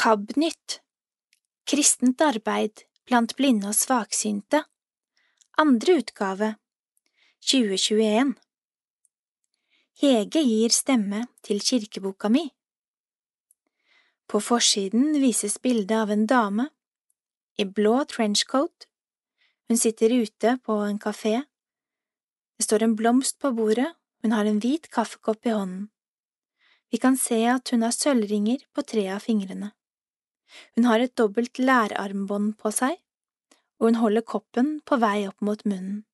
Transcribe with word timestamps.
KAB-nytt 0.00 0.78
Kristent 1.68 2.22
arbeid 2.24 2.86
blant 3.04 3.34
blinde 3.36 3.68
og 3.68 3.76
svaksynte 3.76 4.62
Andre 5.60 5.96
utgave 6.00 6.46
2021 7.44 8.30
Hege 10.00 10.40
gir 10.46 10.72
stemme 10.72 11.18
til 11.44 11.60
kirkeboka 11.66 12.30
mi 12.32 12.46
På 14.24 14.40
forsiden 14.40 15.18
vises 15.20 15.58
bilde 15.60 15.98
av 15.98 16.14
en 16.14 16.24
dame 16.24 16.66
i 17.60 17.66
blå 17.68 17.98
trenchcoat. 18.08 18.86
Hun 19.68 19.76
sitter 19.82 20.14
ute 20.16 20.54
på 20.64 20.78
en 20.86 21.02
kafé. 21.02 21.34
Det 22.56 22.64
står 22.64 22.86
en 22.86 22.94
blomst 22.96 23.36
på 23.36 23.52
bordet, 23.52 23.90
hun 24.22 24.32
har 24.32 24.48
en 24.48 24.62
hvit 24.64 24.88
kaffekopp 24.88 25.44
i 25.44 25.52
hånden. 25.58 25.90
Vi 26.88 27.02
kan 27.04 27.20
se 27.20 27.42
at 27.52 27.68
hun 27.68 27.84
har 27.84 27.92
sølvringer 27.92 28.64
på 28.72 28.86
tre 28.94 29.04
av 29.12 29.20
fingrene. 29.28 29.74
Hun 30.76 30.86
har 30.88 31.00
et 31.00 31.14
dobbelt 31.16 31.58
lærarmbånd 31.58 32.56
på 32.60 32.72
seg, 32.74 32.98
og 33.78 33.90
hun 33.90 34.00
holder 34.02 34.26
koppen 34.26 34.78
på 34.86 34.98
vei 35.02 35.26
opp 35.28 35.40
mot 35.44 35.64
munnen. 35.64 36.04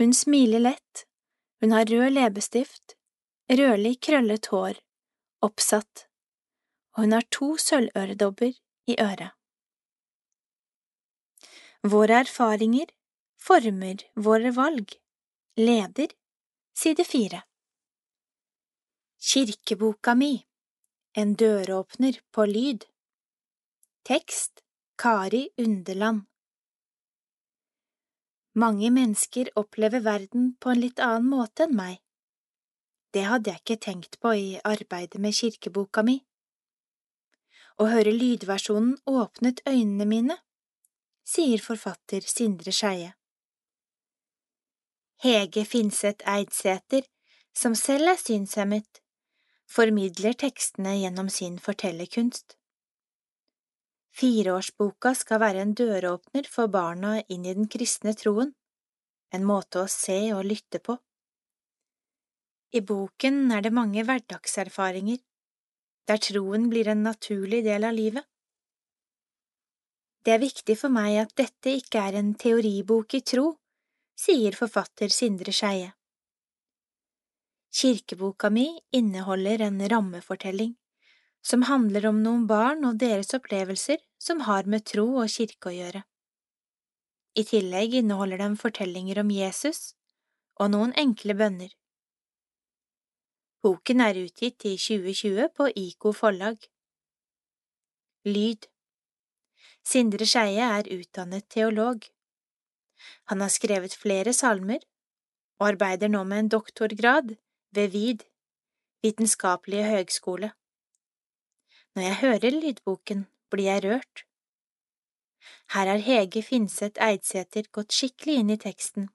Hun 0.00 0.12
smiler 0.14 0.62
lett, 0.62 1.06
hun 1.60 1.72
har 1.72 1.88
rød 1.88 2.12
leppestift, 2.12 2.96
rødlig 3.48 3.96
krøllet 4.04 4.50
hår, 4.52 4.80
oppsatt, 5.44 6.06
og 6.96 7.06
hun 7.06 7.16
har 7.16 7.26
to 7.32 7.54
sølvøredobber 7.60 8.52
i 8.86 8.98
øret. 9.00 9.32
Våre 11.86 12.20
erfaringer 12.24 12.90
former 13.46 14.02
våre 14.14 14.50
valg. 14.56 14.96
Leder, 15.56 16.10
side 16.74 17.04
fire. 17.04 17.42
Kirkeboka 19.22 20.14
mi, 20.14 20.46
en 21.16 21.34
døråpner 21.40 22.18
på 22.34 22.46
lyd. 22.50 22.84
Tekst 24.06 24.60
Kari 24.96 25.48
Underland 25.58 26.20
Mange 28.52 28.90
mennesker 28.90 29.48
opplever 29.58 30.00
verden 30.00 30.52
på 30.60 30.70
en 30.70 30.80
litt 30.80 31.00
annen 31.02 31.24
måte 31.26 31.64
enn 31.64 31.72
meg. 31.74 31.96
Det 33.10 33.24
hadde 33.26 33.50
jeg 33.50 33.62
ikke 33.64 33.76
tenkt 33.86 34.18
på 34.22 34.30
i 34.38 34.44
arbeidet 34.70 35.18
med 35.24 35.34
kirkeboka 35.34 36.04
mi. 36.06 36.14
Å 37.82 37.88
høre 37.90 38.12
lydversjonen 38.14 38.92
åpnet 39.10 39.64
øynene 39.66 40.06
mine, 40.12 40.36
sier 41.26 41.64
forfatter 41.64 42.28
Sindre 42.30 42.74
Skeie. 42.78 43.16
Hege 45.26 45.64
Finseth 45.66 46.22
Eidsæter, 46.30 47.02
som 47.50 47.74
selv 47.74 48.14
er 48.14 48.22
synshemmet, 48.22 49.02
formidler 49.66 50.38
tekstene 50.46 50.94
gjennom 51.00 51.26
sin 51.40 51.58
fortellerkunst. 51.58 52.55
Fireårsboka 54.16 55.10
skal 55.12 55.42
være 55.42 55.60
en 55.60 55.74
døråpner 55.76 56.46
for 56.48 56.72
barna 56.72 57.18
inn 57.28 57.42
i 57.44 57.52
den 57.56 57.66
kristne 57.68 58.14
troen, 58.16 58.54
en 59.36 59.44
måte 59.44 59.82
å 59.82 59.90
se 59.92 60.16
og 60.32 60.46
lytte 60.48 60.80
på. 60.80 60.96
I 62.72 62.80
boken 62.80 63.52
er 63.52 63.66
det 63.66 63.74
mange 63.76 64.06
hverdagserfaringer, 64.08 65.18
der 66.08 66.22
troen 66.28 66.70
blir 66.72 66.88
en 66.88 67.04
naturlig 67.04 67.60
del 67.66 67.84
av 67.84 67.92
livet. 67.98 68.24
Det 70.24 70.32
er 70.32 70.42
viktig 70.42 70.78
for 70.80 70.96
meg 70.96 71.20
at 71.26 71.36
dette 71.36 71.76
ikke 71.82 72.06
er 72.08 72.16
en 72.22 72.32
teoribok 72.40 73.18
i 73.20 73.22
tro, 73.34 73.50
sier 74.16 74.56
forfatter 74.56 75.12
Sindre 75.12 75.52
Skeie. 75.52 75.92
Kirkeboka 77.76 78.48
mi 78.48 78.70
inneholder 78.96 79.68
en 79.68 79.80
rammefortelling 79.92 80.72
som 81.46 81.62
handler 81.68 82.08
om 82.10 82.22
noen 82.24 82.46
barn 82.50 82.84
og 82.88 82.98
deres 82.98 83.30
opplevelser 83.36 84.00
som 84.18 84.42
har 84.48 84.66
med 84.66 84.86
tro 84.90 85.06
og 85.22 85.30
kirke 85.30 85.70
å 85.70 85.76
gjøre. 85.76 86.02
I 87.38 87.44
tillegg 87.46 87.94
inneholder 88.00 88.40
den 88.42 88.56
fortellinger 88.58 89.20
om 89.22 89.30
Jesus 89.30 89.92
og 90.58 90.72
noen 90.72 90.94
enkle 90.98 91.36
bønner. 91.38 91.70
Boken 93.62 94.02
er 94.02 94.18
utgitt 94.24 94.64
i 94.66 94.74
2020 94.80 95.52
på 95.54 95.68
IKO 95.84 96.12
forlag. 96.16 96.58
Lyd 98.26 98.66
Sindre 99.86 100.26
Skeie 100.26 100.66
er 100.80 100.90
utdannet 100.90 101.46
teolog. 101.52 102.02
Han 103.30 103.44
har 103.44 103.52
skrevet 103.54 103.94
flere 103.94 104.34
salmer 104.34 104.80
og 105.60 105.68
arbeider 105.70 106.10
nå 106.10 106.24
med 106.26 106.44
en 106.44 106.54
doktorgrad 106.58 107.36
ved 107.76 107.92
VID, 107.94 108.24
Vitenskapelige 109.04 109.90
høgskole. 109.92 110.50
Når 111.96 112.02
jeg 112.02 112.16
hører 112.20 112.52
lydboken, 112.52 113.20
blir 113.50 113.70
jeg 113.70 113.84
rørt. 113.84 114.26
Her 115.72 115.88
har 115.88 116.02
Hege 116.04 116.42
Finseth 116.44 117.00
Eidsæter 117.00 117.70
gått 117.72 117.94
skikkelig 117.96 118.34
inn 118.42 118.50
i 118.52 118.56
teksten 118.60 119.06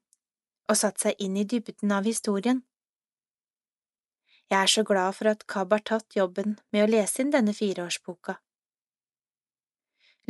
og 0.72 0.80
satt 0.80 1.04
seg 1.04 1.20
inn 1.22 1.36
i 1.38 1.44
dybden 1.46 1.94
av 1.94 2.08
historien. 2.10 2.64
Jeg 4.50 4.58
er 4.58 4.72
så 4.74 4.84
glad 4.88 5.14
for 5.14 5.30
at 5.30 5.46
KAB 5.46 5.76
har 5.76 5.84
tatt 5.92 6.18
jobben 6.18 6.58
med 6.74 6.88
å 6.88 6.90
lese 6.90 7.22
inn 7.22 7.30
denne 7.36 7.54
fireårsboka. 7.54 8.40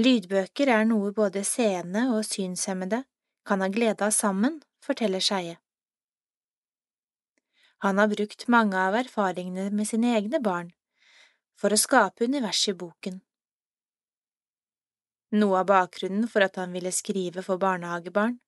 Lydbøker 0.04 0.74
er 0.76 0.84
noe 0.92 1.14
både 1.16 1.46
seende 1.48 2.10
og 2.18 2.28
synshemmede 2.28 3.06
kan 3.48 3.64
ha 3.64 3.72
glede 3.72 4.04
av 4.04 4.12
sammen, 4.12 4.60
forteller 4.84 5.24
Skeie. 5.24 5.56
Han 7.88 7.98
har 7.98 8.12
brukt 8.12 8.48
mange 8.52 8.76
av 8.78 9.00
erfaringene 9.06 9.70
med 9.72 9.88
sine 9.88 10.18
egne 10.20 10.44
barn 10.44 10.76
for 11.62 11.74
å 11.74 11.78
skape 11.78 12.26
universet 12.26 12.74
i 12.74 12.78
boken. 12.84 13.20
Noe 15.38 15.62
av 15.62 15.68
bakgrunnen 15.70 16.28
for 16.32 16.44
at 16.44 16.58
han 16.60 16.74
ville 16.76 16.92
skrive 16.92 17.44
for 17.46 17.62
barnehagebarn, 17.62 18.40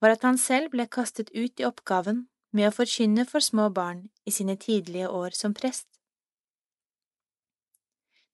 var 0.00 0.14
at 0.16 0.24
han 0.26 0.38
selv 0.40 0.72
ble 0.72 0.88
kastet 0.90 1.30
ut 1.36 1.60
i 1.60 1.66
oppgaven 1.68 2.26
med 2.56 2.68
å 2.68 2.74
forkynne 2.74 3.24
for 3.28 3.44
små 3.44 3.68
barn 3.76 4.06
i 4.28 4.34
sine 4.34 4.56
tidlige 4.60 5.08
år 5.08 5.36
som 5.36 5.54
prest. 5.56 5.86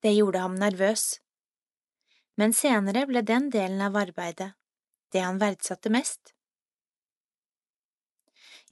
Det 0.03 0.15
gjorde 0.15 0.43
ham 0.45 0.57
nervøs, 0.59 1.19
men 2.39 2.55
senere 2.55 3.05
ble 3.11 3.23
den 3.27 3.51
delen 3.51 3.83
av 3.83 3.99
arbeidet 3.99 4.53
det 5.13 5.25
han 5.25 5.41
verdsatte 5.43 5.91
mest. 5.91 6.35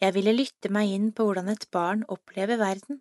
Jeg 0.00 0.12
ville 0.12 0.34
lytte 0.36 0.70
meg 0.72 0.92
inn 0.92 1.10
på 1.16 1.24
hvordan 1.26 1.48
et 1.48 1.64
barn 1.72 2.04
opplever 2.12 2.60
verden 2.60 3.00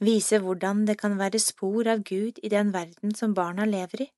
vise 0.00 0.40
hvordan 0.40 0.86
det 0.88 0.96
kan 1.00 1.18
være 1.20 1.40
spor 1.42 1.88
av 1.92 2.02
Gud 2.08 2.40
i 2.42 2.50
den 2.52 2.72
verden 2.72 3.14
som 3.14 3.36
barna 3.36 3.66
lever 3.68 4.06
i. 4.06 4.08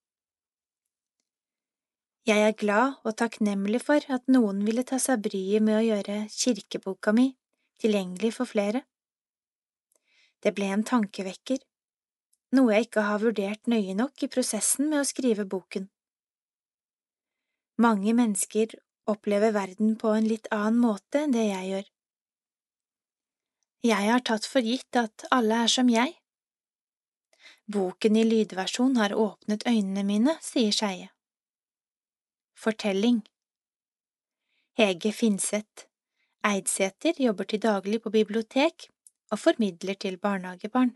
Jeg 2.26 2.38
er 2.47 2.54
glad 2.54 3.00
og 3.03 3.16
takknemlig 3.19 3.81
for 3.82 4.04
at 4.15 4.28
noen 4.31 4.62
ville 4.62 4.84
ta 4.87 5.00
seg 5.03 5.25
bryet 5.25 5.65
med 5.66 5.81
å 5.81 5.87
gjøre 5.87 6.19
kirkeboka 6.31 7.15
mi 7.16 7.32
tilgjengelig 7.82 8.31
for 8.37 8.47
flere. 8.47 8.84
Det 10.43 10.53
ble 10.54 10.69
en 10.75 10.84
tankevekker, 10.87 11.59
noe 12.54 12.76
jeg 12.76 12.87
ikke 12.87 13.06
har 13.09 13.22
vurdert 13.22 13.70
nøye 13.70 13.97
nok 13.99 14.22
i 14.22 14.31
prosessen 14.31 14.87
med 14.91 15.03
å 15.03 15.09
skrive 15.09 15.47
boken. 15.50 15.88
Mange 17.82 18.14
mennesker 18.14 18.76
opplever 19.10 19.54
verden 19.56 19.97
på 19.99 20.14
en 20.14 20.28
litt 20.31 20.47
annen 20.54 20.78
måte 20.82 21.25
enn 21.25 21.34
det 21.34 21.49
jeg 21.49 21.70
gjør. 21.72 21.91
Jeg 23.82 24.06
har 24.06 24.20
tatt 24.22 24.44
for 24.47 24.62
gitt 24.62 24.94
at 24.94 25.25
alle 25.34 25.65
er 25.65 25.70
som 25.70 25.88
jeg. 25.91 26.12
Boken 27.66 28.15
i 28.15 28.22
lydversjon 28.22 28.94
har 29.00 29.15
åpnet 29.19 29.65
øynene 29.66 30.04
mine, 30.06 30.37
sier 30.38 30.70
Skeie. 30.70 31.09
Fortelling 32.54 33.25
Hege 34.78 35.10
Finseth 35.12 35.88
Eidsæter 36.47 37.19
jobber 37.19 37.48
til 37.50 37.62
daglig 37.65 37.98
på 38.04 38.12
bibliotek 38.15 38.87
og 39.34 39.38
formidler 39.38 39.99
til 39.99 40.19
barnehagebarn. 40.19 40.94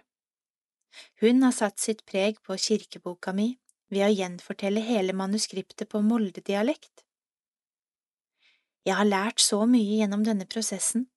Hun 1.20 1.42
har 1.42 1.58
satt 1.58 1.82
sitt 1.82 2.06
preg 2.06 2.39
på 2.47 2.54
kirkeboka 2.54 3.34
mi 3.34 3.48
ved 3.91 4.06
å 4.06 4.12
gjenfortelle 4.15 4.86
hele 4.86 5.12
manuskriptet 5.24 5.91
på 5.91 6.04
Molde-dialekt. 6.06 7.03
Jeg 8.86 8.94
har 8.94 9.10
lært 9.10 9.42
så 9.42 9.65
mye 9.66 9.98
gjennom 9.98 10.22
denne 10.22 10.47
prosessen 10.47 11.09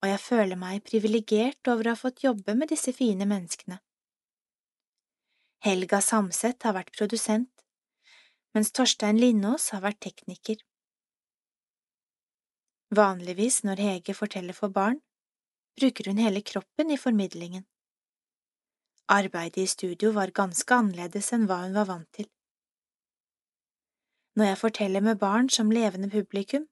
og 0.00 0.08
jeg 0.08 0.20
føler 0.22 0.56
meg 0.56 0.84
privilegert 0.86 1.68
over 1.68 1.88
å 1.88 1.94
ha 1.94 2.00
fått 2.00 2.24
jobbe 2.24 2.54
med 2.56 2.72
disse 2.72 2.92
fine 2.96 3.26
menneskene. 3.28 3.80
Helga 5.60 6.00
Samset 6.00 6.64
har 6.64 6.72
vært 6.72 6.94
produsent, 6.96 7.52
mens 8.56 8.72
Torstein 8.72 9.20
Lindås 9.20 9.68
har 9.74 9.84
vært 9.84 10.00
tekniker. 10.06 10.62
Vanligvis 12.96 13.60
når 13.62 13.82
Hege 13.84 14.16
forteller 14.16 14.56
for 14.56 14.72
barn, 14.72 15.02
bruker 15.78 16.08
hun 16.10 16.18
hele 16.18 16.40
kroppen 16.42 16.90
i 16.90 16.98
formidlingen. 16.98 17.66
Arbeidet 19.10 19.62
i 19.62 19.68
studio 19.70 20.14
var 20.16 20.32
ganske 20.34 20.74
annerledes 20.74 21.30
enn 21.36 21.46
hva 21.50 21.60
hun 21.66 21.76
var 21.76 21.86
vant 21.90 22.08
til. 22.16 22.26
Når 24.38 24.48
jeg 24.48 24.58
forteller 24.64 25.04
med 25.04 25.20
barn 25.20 25.48
som 25.52 25.70
levende 25.70 26.10
publikum, 26.10 26.66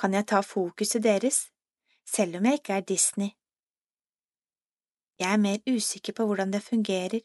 kan 0.00 0.16
jeg 0.16 0.26
ta 0.26 0.40
fokuset 0.40 1.04
deres 1.04 1.42
selv 2.14 2.36
om 2.36 2.46
jeg 2.48 2.60
ikke 2.60 2.72
er 2.72 2.86
Disney. 2.86 3.30
Jeg 5.20 5.32
er 5.32 5.44
mer 5.46 5.58
usikker 5.68 6.16
på 6.16 6.26
hvordan 6.26 6.52
det 6.52 6.62
fungerer 6.62 7.20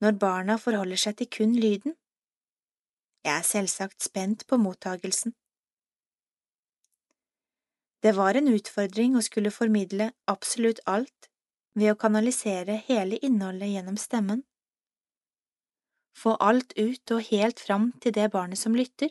når 0.00 0.18
barna 0.20 0.56
forholder 0.56 1.00
seg 1.00 1.16
til 1.18 1.30
kun 1.36 1.56
lyden. 1.58 1.96
Jeg 3.24 3.34
er 3.38 3.48
selvsagt 3.48 4.02
spent 4.02 4.46
på 4.46 4.56
mottagelsen. 4.60 5.34
Det 8.04 8.12
var 8.16 8.36
en 8.36 8.50
utfordring 8.52 9.16
å 9.16 9.24
skulle 9.24 9.52
formidle 9.54 10.10
absolutt 10.28 10.80
alt 10.86 11.30
ved 11.74 11.92
å 11.92 12.00
kanalisere 12.00 12.76
hele 12.88 13.18
innholdet 13.28 13.72
gjennom 13.72 13.96
stemmen. 14.00 14.44
Få 16.14 16.36
alt 16.48 16.76
ut 16.78 17.16
og 17.16 17.24
helt 17.32 17.60
fram 17.60 17.90
til 18.04 18.14
det 18.14 18.30
barnet 18.30 18.60
som 18.60 18.76
lytter. 18.76 19.10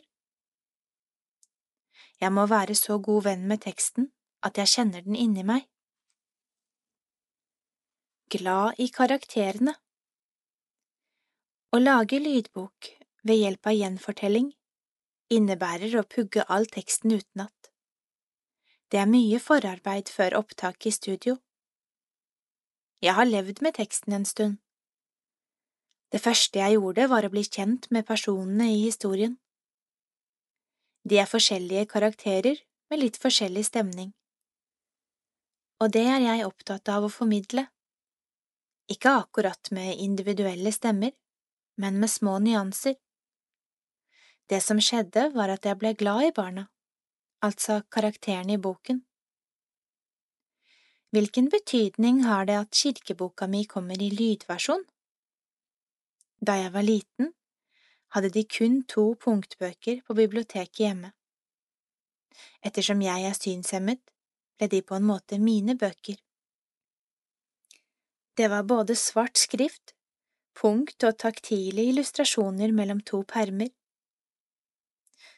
Jeg 2.22 2.32
må 2.32 2.46
være 2.46 2.78
så 2.78 2.98
god 3.02 3.26
venn 3.28 3.48
med 3.50 3.66
teksten 3.66 4.08
at 4.44 4.60
jeg 4.60 4.72
kjenner 4.76 5.04
den 5.06 5.16
inni 5.16 5.44
meg. 5.46 5.64
Glad 8.34 8.80
i 8.82 8.88
karakterene 8.92 9.76
Å 11.74 11.80
lage 11.80 12.18
lydbok 12.22 12.90
ved 13.26 13.40
hjelp 13.40 13.70
av 13.70 13.76
gjenfortelling 13.78 14.50
innebærer 15.34 15.94
å 15.98 16.08
pugge 16.16 16.44
all 16.48 16.66
teksten 16.70 17.14
utenat. 17.14 17.70
Det 18.90 19.00
er 19.00 19.10
mye 19.10 19.40
forarbeid 19.42 20.10
før 20.12 20.36
opptak 20.40 20.86
i 20.86 20.92
studio. 20.94 21.38
Jeg 23.02 23.16
har 23.16 23.28
levd 23.28 23.62
med 23.64 23.76
teksten 23.78 24.14
en 24.16 24.26
stund. 24.28 24.58
Det 26.12 26.20
første 26.22 26.60
jeg 26.60 26.76
gjorde 26.76 27.08
var 27.10 27.26
å 27.26 27.32
bli 27.32 27.42
kjent 27.42 27.88
med 27.90 28.06
personene 28.06 28.68
i 28.70 28.84
historien. 28.84 29.38
De 31.04 31.18
er 31.20 31.28
forskjellige 31.28 31.88
karakterer 31.90 32.60
med 32.90 33.02
litt 33.02 33.18
forskjellig 33.20 33.64
stemning. 33.66 34.12
Og 35.82 35.90
det 35.92 36.04
er 36.06 36.20
jeg 36.22 36.46
opptatt 36.46 36.88
av 36.88 37.06
å 37.06 37.12
formidle, 37.12 37.66
ikke 38.90 39.14
akkurat 39.22 39.70
med 39.72 39.96
individuelle 39.98 40.72
stemmer, 40.72 41.14
men 41.80 41.98
med 42.00 42.10
små 42.10 42.36
nyanser. 42.38 42.98
Det 44.46 44.60
som 44.60 44.80
skjedde, 44.80 45.30
var 45.34 45.48
at 45.48 45.64
jeg 45.64 45.78
ble 45.80 45.94
glad 45.96 46.28
i 46.28 46.32
barna, 46.36 46.66
altså 47.40 47.80
karakterene 47.90 48.58
i 48.58 48.60
boken. 48.60 49.00
Hvilken 51.14 51.48
betydning 51.48 52.24
har 52.26 52.44
det 52.44 52.58
at 52.58 52.74
kirkeboka 52.74 53.46
mi 53.46 53.64
kommer 53.70 54.00
i 54.02 54.10
lydversjon? 54.10 54.84
Da 56.44 56.58
jeg 56.60 56.72
var 56.74 56.84
liten, 56.84 57.32
hadde 58.12 58.30
de 58.34 58.44
kun 58.44 58.82
to 58.90 59.14
punktbøker 59.22 60.02
på 60.06 60.16
biblioteket 60.18 60.82
hjemme. 60.82 61.12
Ettersom 62.66 63.00
jeg 63.04 63.28
er 63.30 63.38
synshemmet, 63.38 64.02
ble 64.58 64.68
de 64.70 64.82
på 64.82 64.96
en 64.96 65.06
måte 65.06 65.38
mine 65.38 65.74
bøker. 65.78 66.16
Det 68.34 68.48
var 68.50 68.66
både 68.66 68.96
svart 68.98 69.38
skrift, 69.38 69.94
punkt 70.58 71.04
og 71.06 71.18
taktile 71.18 71.82
illustrasjoner 71.90 72.72
mellom 72.72 73.00
to 73.00 73.22
permer. 73.22 73.70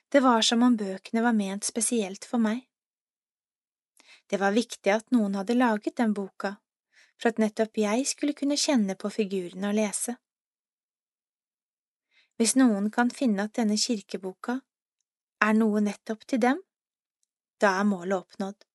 Det 0.09 0.23
var 0.25 0.43
som 0.43 0.63
om 0.63 0.77
bøkene 0.77 1.23
var 1.23 1.37
ment 1.37 1.65
spesielt 1.65 2.25
for 2.25 2.41
meg. 2.41 2.63
Det 4.27 4.41
var 4.41 4.55
viktig 4.57 4.91
at 4.91 5.11
noen 5.15 5.35
hadde 5.39 5.59
laget 5.59 5.97
den 6.01 6.15
boka, 6.15 6.57
for 7.21 7.31
at 7.31 7.41
nettopp 7.43 7.79
jeg 7.79 8.07
skulle 8.09 8.37
kunne 8.39 8.59
kjenne 8.59 8.97
på 8.99 9.11
figurene 9.13 9.71
og 9.71 9.77
lese. 9.79 10.17
Hvis 12.37 12.57
noen 12.57 12.91
kan 12.93 13.11
finne 13.11 13.47
at 13.49 13.55
denne 13.57 13.79
kirkeboka 13.81 14.59
er 15.47 15.55
noe 15.57 15.81
nettopp 15.81 16.27
til 16.29 16.43
dem, 16.43 16.63
da 17.61 17.79
er 17.81 17.89
målet 17.89 18.19
oppnådd. 18.19 18.66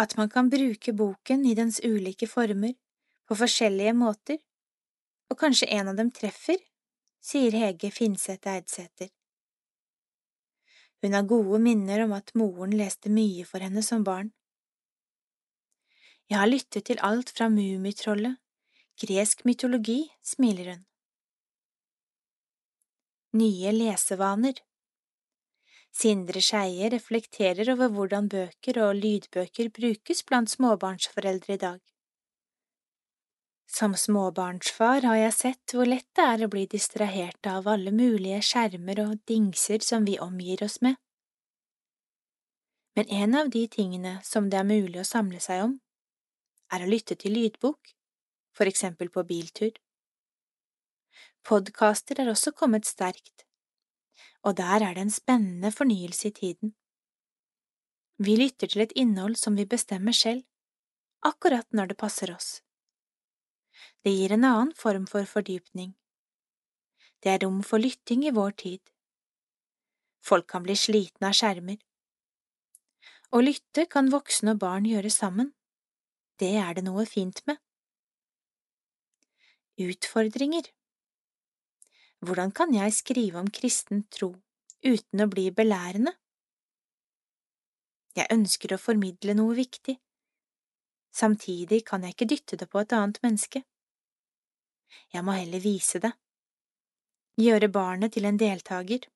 At 0.00 0.16
man 0.16 0.30
kan 0.32 0.48
bruke 0.48 0.94
boken 0.96 1.44
i 1.46 1.54
dens 1.54 1.80
ulike 1.84 2.28
former, 2.30 2.72
på 3.28 3.36
forskjellige 3.36 3.92
måter, 3.94 4.38
og 5.30 5.38
kanskje 5.38 5.68
en 5.76 5.92
av 5.92 5.98
dem 5.98 6.10
treffer, 6.14 6.56
sier 7.20 7.54
Hege 7.54 7.90
Finseth 7.92 8.48
Eidsæter. 8.48 9.10
Hun 11.02 11.16
har 11.16 11.28
gode 11.28 11.60
minner 11.62 12.04
om 12.04 12.14
at 12.16 12.32
moren 12.36 12.72
leste 12.76 13.12
mye 13.12 13.44
for 13.48 13.62
henne 13.64 13.84
som 13.84 14.04
barn. 14.04 14.32
Jeg 16.30 16.38
har 16.38 16.48
lyttet 16.48 16.86
til 16.88 17.00
alt 17.04 17.32
fra 17.36 17.48
Mummitrollet, 17.52 18.38
gresk 19.00 19.44
mytologi, 19.48 20.00
smiler 20.22 20.74
hun. 20.74 20.82
Nye 23.40 23.72
lesevaner 23.76 24.60
Sindre 25.90 26.40
Skeie 26.40 26.88
reflekterer 26.92 27.68
over 27.72 27.90
hvordan 27.92 28.28
bøker 28.30 28.78
og 28.84 28.94
lydbøker 28.96 29.70
brukes 29.74 30.22
blant 30.24 30.52
småbarnsforeldre 30.52 31.56
i 31.56 31.60
dag. 31.60 31.80
Som 33.70 33.94
småbarnsfar 33.94 35.04
har 35.06 35.18
jeg 35.18 35.34
sett 35.34 35.74
hvor 35.74 35.86
lett 35.86 36.08
det 36.18 36.24
er 36.26 36.44
å 36.46 36.50
bli 36.50 36.64
distrahert 36.70 37.46
av 37.46 37.68
alle 37.70 37.92
mulige 37.94 38.40
skjermer 38.42 39.02
og 39.04 39.20
dingser 39.30 39.84
som 39.86 40.06
vi 40.08 40.16
omgir 40.18 40.64
oss 40.66 40.80
med. 40.82 40.96
Men 42.98 43.06
en 43.22 43.36
av 43.42 43.50
de 43.50 43.66
tingene 43.70 44.16
som 44.26 44.48
det 44.50 44.58
er 44.58 44.66
mulig 44.66 44.98
å 45.02 45.06
samle 45.06 45.38
seg 45.42 45.62
om, 45.68 45.76
er 46.74 46.82
å 46.82 46.90
lytte 46.90 47.14
til 47.18 47.34
lydbok, 47.34 47.94
for 48.54 48.70
eksempel 48.70 49.10
på 49.14 49.22
biltur. 49.26 49.70
Podkaster 51.46 52.20
er 52.20 52.30
også 52.30 52.52
kommet 52.52 52.86
sterkt, 52.90 53.46
og 54.42 54.56
der 54.56 54.84
er 54.86 54.94
det 54.94 55.04
en 55.04 55.12
spennende 55.12 55.72
fornyelse 55.72 56.28
i 56.28 56.36
tiden. 56.36 56.74
Vi 58.18 58.36
lytter 58.36 58.66
til 58.66 58.82
et 58.84 58.92
innhold 58.96 59.36
som 59.40 59.56
vi 59.56 59.64
bestemmer 59.64 60.12
selv, 60.12 60.42
akkurat 61.22 61.66
når 61.72 61.92
det 61.92 62.00
passer 62.00 62.32
oss. 62.34 62.60
Det 64.04 64.12
gir 64.12 64.32
en 64.32 64.44
annen 64.44 64.74
form 64.76 65.06
for 65.08 65.24
fordypning. 65.24 65.94
Det 67.20 67.32
er 67.32 67.42
rom 67.44 67.62
for 67.62 67.80
lytting 67.80 68.24
i 68.24 68.34
vår 68.36 68.56
tid. 68.64 68.80
Folk 70.24 70.48
kan 70.48 70.64
bli 70.64 70.76
slitne 70.76 71.28
av 71.28 71.36
skjermer. 71.36 71.78
Å 73.32 73.40
lytte 73.44 73.86
kan 73.86 74.10
voksne 74.12 74.56
og 74.56 74.62
barn 74.64 74.88
gjøre 74.88 75.12
sammen. 75.12 75.52
Det 76.40 76.54
er 76.56 76.76
det 76.76 76.84
noe 76.84 77.04
fint 77.08 77.42
med. 77.46 77.60
Utfordringer 79.80 80.68
hvordan 82.20 82.52
kan 82.52 82.74
jeg 82.74 82.92
skrive 82.92 83.40
om 83.40 83.50
kristen 83.50 84.04
tro 84.12 84.34
uten 84.84 85.24
å 85.24 85.28
bli 85.30 85.48
belærende? 85.56 86.12
Jeg 88.16 88.28
ønsker 88.34 88.74
å 88.74 88.80
formidle 88.80 89.36
noe 89.38 89.54
viktig. 89.56 89.94
Samtidig 91.14 91.84
kan 91.86 92.04
jeg 92.04 92.14
ikke 92.14 92.30
dytte 92.32 92.58
det 92.60 92.68
på 92.70 92.82
et 92.82 92.92
annet 92.96 93.20
menneske. 93.24 93.62
Jeg 95.14 95.24
må 95.24 95.36
heller 95.38 95.62
vise 95.62 96.00
det. 96.02 96.10
Gjøre 97.40 97.70
barnet 97.72 98.12
til 98.14 98.26
en 98.28 98.38
deltaker. 98.38 99.06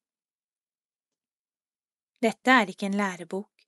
Dette 2.25 2.57
er 2.57 2.71
ikke 2.73 2.89
en 2.89 2.97
lærebok, 2.97 3.67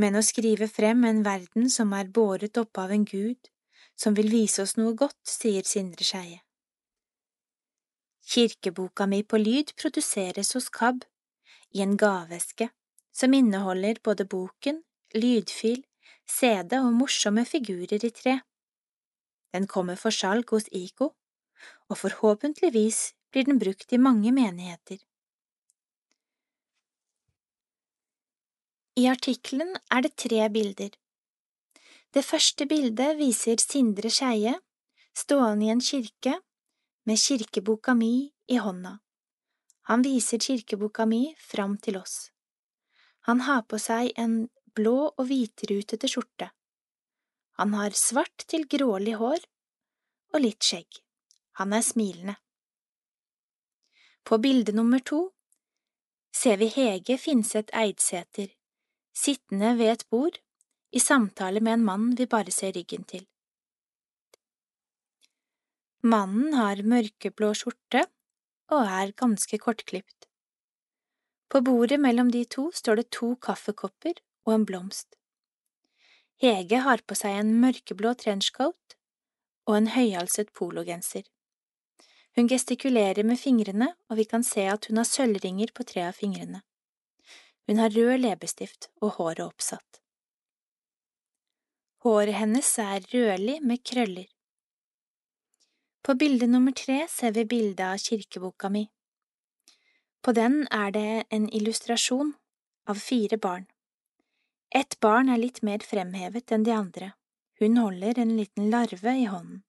men 0.00 0.16
å 0.16 0.24
skrive 0.24 0.70
frem 0.72 1.04
en 1.04 1.20
verden 1.26 1.68
som 1.72 1.92
er 1.92 2.08
båret 2.08 2.56
oppe 2.56 2.86
av 2.86 2.94
en 2.96 3.04
gud 3.04 3.50
som 3.96 4.16
vil 4.16 4.30
vise 4.32 4.62
oss 4.62 4.76
noe 4.80 4.94
godt, 4.96 5.20
sier 5.28 5.64
Sindre 5.64 6.04
Skeie. 6.04 6.45
Kirkeboka 8.26 9.06
mi 9.06 9.22
på 9.22 9.38
lyd 9.38 9.70
produseres 9.78 10.52
hos 10.56 10.66
KAB 10.74 11.04
i 11.78 11.82
en 11.84 11.94
gaveeske 12.00 12.68
som 13.14 13.34
inneholder 13.34 14.00
både 14.04 14.26
boken, 14.26 14.82
lydfil, 15.14 15.84
CD 16.26 16.74
og 16.80 16.90
morsomme 16.98 17.44
figurer 17.46 18.02
i 18.02 18.10
tre. 18.10 18.40
Den 19.54 19.68
kommer 19.70 19.96
for 20.00 20.10
salg 20.10 20.50
hos 20.50 20.66
IKO, 20.74 21.12
og 21.88 21.98
forhåpentligvis 22.02 23.14
blir 23.30 23.46
den 23.46 23.60
brukt 23.62 23.92
i 23.94 24.02
mange 24.02 24.32
menigheter. 24.34 24.98
I 28.96 29.06
artikkelen 29.12 29.76
er 29.92 30.02
det 30.02 30.16
tre 30.16 30.48
bilder. 30.50 30.90
Det 32.12 32.24
første 32.24 32.66
bildet 32.66 33.18
viser 33.20 33.60
Sindre 33.60 34.10
Skeie 34.10 34.56
stående 35.16 35.66
i 35.66 35.72
en 35.72 35.84
kirke 35.84 36.38
med 37.06 37.18
kirkeboka 37.22 37.94
mi 37.94 38.30
i 38.46 38.58
hånda. 38.62 38.98
Han 39.88 40.02
viser 40.02 40.42
kirkeboka 40.42 41.06
mi 41.06 41.36
fram 41.38 41.76
til 41.78 41.98
oss. 42.00 42.30
Han 43.30 43.40
har 43.46 43.62
på 43.70 43.78
seg 43.78 44.12
en 44.18 44.48
blå 44.74 44.98
og 45.08 45.24
hvitrutete 45.28 46.10
skjorte. 46.10 46.50
Han 47.58 47.72
har 47.78 47.94
svart 47.96 48.44
til 48.50 48.66
grålig 48.68 49.16
hår 49.20 49.46
og 50.34 50.42
litt 50.42 50.66
skjegg. 50.66 51.00
Han 51.62 51.72
er 51.72 51.86
smilende. 51.86 52.36
På 54.26 54.38
bilde 54.42 54.74
nummer 54.74 55.00
to 55.00 55.22
ser 56.34 56.58
vi 56.60 56.68
Hege 56.74 57.16
Finseth 57.18 57.72
Eidsæter 57.78 58.50
sittende 59.16 59.78
ved 59.78 59.92
et 59.92 60.04
bord 60.10 60.38
i 60.92 61.00
samtale 61.00 61.60
med 61.60 61.78
en 61.78 61.84
mann 61.84 62.12
vi 62.18 62.26
bare 62.26 62.52
ser 62.52 62.74
ryggen 62.76 63.04
til. 63.04 63.24
Mannen 66.06 66.54
har 66.54 66.78
mørkeblå 66.86 67.48
skjorte 67.58 68.04
og 68.70 68.82
er 68.84 69.10
ganske 69.18 69.58
kortklipt. 69.58 70.28
På 71.50 71.62
bordet 71.66 71.98
mellom 72.02 72.30
de 72.30 72.44
to 72.56 72.68
står 72.74 73.00
det 73.00 73.06
to 73.16 73.32
kaffekopper 73.42 74.20
og 74.46 74.52
en 74.54 74.66
blomst. 74.68 75.16
Hege 76.42 76.82
har 76.84 77.02
på 77.08 77.16
seg 77.18 77.40
en 77.40 77.54
mørkeblå 77.62 78.12
trenchcoat 78.22 78.96
og 79.66 79.78
en 79.80 79.90
høyhalset 79.96 80.52
pologenser. 80.54 81.24
Hun 82.36 82.50
gestikulerer 82.52 83.24
med 83.24 83.40
fingrene, 83.40 83.88
og 84.10 84.20
vi 84.20 84.28
kan 84.28 84.44
se 84.44 84.66
at 84.68 84.86
hun 84.86 85.00
har 85.00 85.08
sølvringer 85.08 85.72
på 85.74 85.88
tre 85.88 86.04
av 86.10 86.18
fingrene. 86.20 86.60
Hun 87.66 87.80
har 87.82 87.90
rød 87.96 88.20
leppestift 88.20 88.90
og 89.00 89.16
håret 89.16 89.46
oppsatt. 89.48 90.02
Håret 92.04 92.36
hennes 92.36 92.68
er 92.78 93.08
rødlig 93.10 93.58
med 93.64 93.82
krøller. 93.82 94.28
På 96.06 96.14
bilde 96.14 96.46
nummer 96.46 96.72
tre 96.72 97.08
ser 97.10 97.32
vi 97.34 97.42
bildet 97.44 97.82
av 97.82 97.98
kirkeboka 97.98 98.68
mi. 98.70 98.84
På 100.22 100.30
den 100.32 100.60
er 100.70 100.92
det 100.94 101.24
en 101.34 101.48
illustrasjon 101.50 102.30
av 102.86 103.00
fire 103.02 103.38
barn. 103.42 103.66
Ett 104.70 105.00
barn 105.02 105.32
er 105.34 105.42
litt 105.42 105.58
mer 105.66 105.82
fremhevet 105.82 106.54
enn 106.54 106.62
de 106.62 106.76
andre, 106.76 107.10
hun 107.58 107.82
holder 107.82 108.22
en 108.22 108.36
liten 108.38 108.70
larve 108.70 109.16
i 109.18 109.26
hånden. 109.26 109.64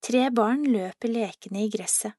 Tre 0.00 0.24
barn 0.32 0.64
løper 0.64 1.12
lekende 1.12 1.66
i 1.66 1.68
gresset. 1.76 2.16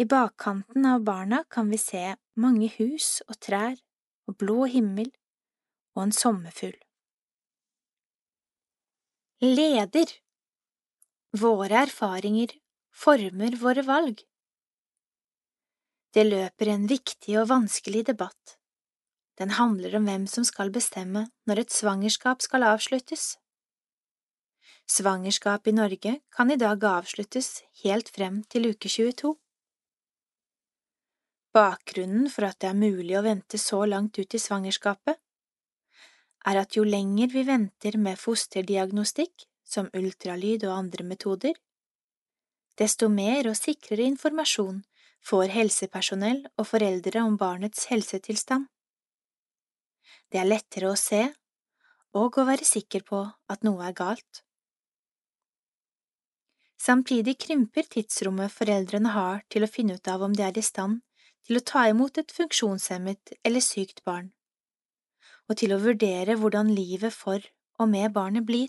I 0.00 0.08
bakkanten 0.08 0.88
av 0.88 1.04
barna 1.04 1.44
kan 1.52 1.68
vi 1.68 1.84
se 1.84 2.14
mange 2.40 2.72
hus 2.78 3.20
og 3.28 3.36
trær 3.44 3.76
og 4.24 4.40
blå 4.40 4.64
himmel 4.72 5.12
og 5.92 6.06
en 6.08 6.16
sommerfugl. 6.16 6.78
Leder 9.44 10.23
Våre 11.34 11.80
erfaringer 11.82 12.52
former 12.94 13.56
våre 13.58 13.82
valg. 13.82 14.20
Det 16.14 16.22
løper 16.28 16.68
en 16.70 16.84
viktig 16.86 17.32
og 17.40 17.48
vanskelig 17.50 18.04
debatt. 18.06 18.58
Den 19.34 19.56
handler 19.58 19.96
om 19.98 20.04
hvem 20.06 20.28
som 20.30 20.44
skal 20.46 20.70
bestemme 20.70 21.24
når 21.50 21.64
et 21.64 21.74
svangerskap 21.74 22.44
skal 22.44 22.62
avsluttes. 22.68 23.32
Svangerskap 24.86 25.66
i 25.66 25.74
Norge 25.74 26.12
kan 26.36 26.52
i 26.54 26.58
dag 26.60 26.84
avsluttes 26.86 27.64
helt 27.82 28.12
frem 28.14 28.44
til 28.46 28.68
uke 28.70 28.92
22. 28.92 29.32
Bakgrunnen 31.54 32.28
for 32.30 32.46
at 32.46 32.60
det 32.62 32.70
er 32.70 32.78
mulig 32.78 33.16
å 33.18 33.24
vente 33.26 33.58
så 33.58 33.80
langt 33.90 34.22
ut 34.22 34.38
i 34.38 34.42
svangerskapet, 34.42 35.18
er 36.46 36.62
at 36.62 36.78
jo 36.78 36.86
lenger 36.86 37.34
vi 37.34 37.42
venter 37.48 37.98
med 37.98 38.22
fosterdiagnostikk, 38.22 39.48
som 39.74 39.90
ultralyd 39.98 40.66
og 40.68 40.76
andre 40.78 41.06
metoder, 41.06 41.54
desto 42.78 43.08
mer 43.10 43.50
og 43.50 43.58
sikrere 43.58 44.06
informasjon 44.10 44.82
får 45.24 45.52
helsepersonell 45.54 46.42
og 46.58 46.68
foreldre 46.68 47.22
om 47.24 47.38
barnets 47.40 47.88
helsetilstand. 47.90 48.66
Det 50.30 50.40
er 50.40 50.50
lettere 50.50 50.90
å 50.90 50.98
se 50.98 51.22
og 52.14 52.38
å 52.38 52.46
være 52.46 52.66
sikker 52.66 53.04
på 53.06 53.20
at 53.50 53.64
noe 53.66 53.86
er 53.88 53.96
galt. 53.96 54.42
Samtidig 56.84 57.38
krymper 57.40 57.86
tidsrommet 57.88 58.52
foreldrene 58.52 59.14
har 59.14 59.42
til 59.48 59.64
å 59.64 59.70
finne 59.70 59.96
ut 59.96 60.08
av 60.10 60.24
om 60.26 60.34
de 60.36 60.44
er 60.44 60.58
i 60.58 60.64
stand 60.64 61.00
til 61.46 61.58
å 61.58 61.64
ta 61.64 61.86
imot 61.88 62.18
et 62.20 62.32
funksjonshemmet 62.32 63.34
eller 63.44 63.64
sykt 63.64 64.02
barn, 64.04 64.30
og 65.48 65.58
til 65.60 65.74
å 65.74 65.80
vurdere 65.80 66.36
hvordan 66.40 66.72
livet 66.76 67.14
for 67.14 67.40
og 67.80 67.90
med 67.90 68.12
barnet 68.16 68.46
blir. 68.48 68.68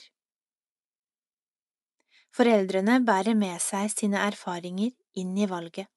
Foreldrene 2.36 3.00
bærer 3.08 3.38
med 3.40 3.62
seg 3.64 3.92
sine 3.94 4.20
erfaringer 4.20 4.92
inn 5.22 5.38
i 5.40 5.48
valget. 5.48 5.88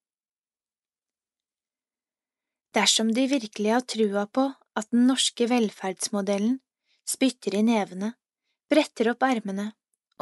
Dersom 2.77 3.11
de 3.17 3.25
virkelig 3.27 3.73
har 3.75 3.87
trua 3.91 4.27
på 4.31 4.45
at 4.79 4.91
den 4.93 5.09
norske 5.11 5.49
velferdsmodellen 5.51 6.61
spytter 7.09 7.57
i 7.59 7.65
nevene, 7.67 8.13
bretter 8.71 9.11
opp 9.15 9.25
ermene 9.27 9.73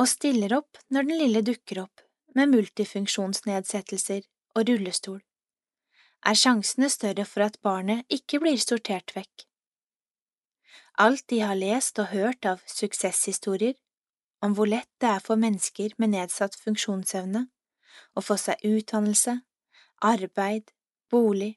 og 0.00 0.08
stiller 0.08 0.54
opp 0.56 0.80
når 0.88 1.08
den 1.08 1.20
lille 1.20 1.42
dukker 1.44 1.82
opp 1.84 2.04
med 2.38 2.52
multifunksjonsnedsettelser 2.54 4.24
og 4.56 4.70
rullestol, 4.70 5.20
er 6.24 6.38
sjansene 6.38 6.88
større 6.92 7.26
for 7.28 7.44
at 7.44 7.60
barnet 7.66 8.06
ikke 8.12 8.40
blir 8.40 8.60
sortert 8.62 9.12
vekk. 9.16 9.44
Alt 11.04 11.26
de 11.28 11.42
har 11.44 11.58
lest 11.58 11.98
og 12.00 12.08
hørt 12.14 12.48
av 12.48 12.62
suksesshistorier 12.72 13.76
om 14.44 14.54
hvor 14.56 14.68
lett 14.68 14.90
det 15.00 15.08
er 15.08 15.22
for 15.24 15.40
mennesker 15.40 15.94
med 15.98 16.12
nedsatt 16.12 16.56
funksjonsevne 16.60 17.46
å 18.16 18.22
få 18.24 18.36
seg 18.40 18.62
utdannelse, 18.66 19.38
arbeid, 20.04 20.72
bolig, 21.10 21.56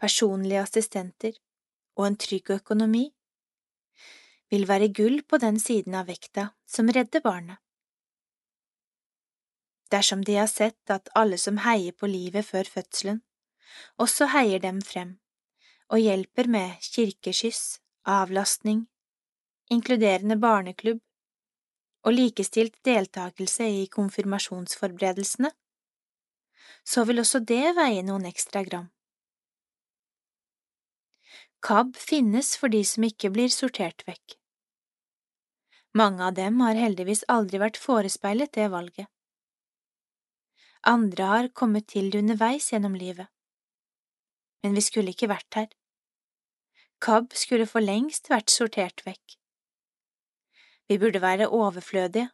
personlige 0.00 0.64
assistenter 0.64 1.36
og 1.96 2.08
en 2.08 2.18
trygg 2.20 2.50
økonomi, 2.58 3.06
vil 4.52 4.66
være 4.68 4.92
gull 4.94 5.22
på 5.26 5.40
den 5.42 5.58
siden 5.60 5.96
av 5.98 6.10
vekta 6.10 6.50
som 6.68 6.90
redder 6.92 7.24
barnet. 7.24 7.58
Dersom 9.92 10.24
de 10.26 10.36
har 10.36 10.50
sett 10.50 10.90
at 10.90 11.10
alle 11.14 11.38
som 11.38 11.60
heier 11.64 11.94
på 11.96 12.08
livet 12.10 12.46
før 12.46 12.68
fødselen, 12.68 13.22
også 13.98 14.28
heier 14.34 14.60
dem 14.62 14.80
frem 14.82 15.16
og 15.92 16.00
hjelper 16.00 16.48
med 16.50 16.80
kirkeskyss, 16.82 17.80
avlastning, 18.08 18.86
inkluderende 19.70 20.36
barneklubb 20.40 21.00
og 22.04 22.12
likestilt 22.12 22.76
deltakelse 22.84 23.66
i 23.80 23.84
konfirmasjonsforberedelsene, 23.92 25.50
så 26.84 27.04
vil 27.08 27.22
også 27.22 27.40
det 27.48 27.74
veie 27.78 28.02
noen 28.04 28.26
ekstra 28.28 28.62
gram. 28.66 28.90
KAB 31.64 31.96
finnes 31.96 32.50
for 32.60 32.68
de 32.68 32.82
som 32.84 33.06
ikke 33.08 33.30
blir 33.32 33.48
sortert 33.48 34.04
vekk. 34.04 34.36
Mange 35.96 36.26
av 36.26 36.34
dem 36.36 36.60
har 36.60 36.76
heldigvis 36.76 37.22
aldri 37.32 37.60
vært 37.62 37.80
forespeilet 37.80 38.52
det 38.52 38.66
valget. 38.72 39.08
Andre 40.84 41.28
har 41.30 41.48
kommet 41.56 41.86
til 41.88 42.10
det 42.12 42.20
underveis 42.20 42.66
gjennom 42.72 42.98
livet. 43.00 43.30
Men 44.62 44.76
vi 44.76 44.84
skulle 44.84 45.14
ikke 45.14 45.30
vært 45.30 45.56
her. 45.56 45.70
KAB 47.00 47.32
skulle 47.36 47.68
for 47.70 47.84
lengst 47.84 48.28
vært 48.32 48.52
sortert 48.52 49.00
vekk. 49.06 49.38
Vi 50.88 50.98
burde 50.98 51.20
være 51.22 51.48
overflødige. 51.48 52.28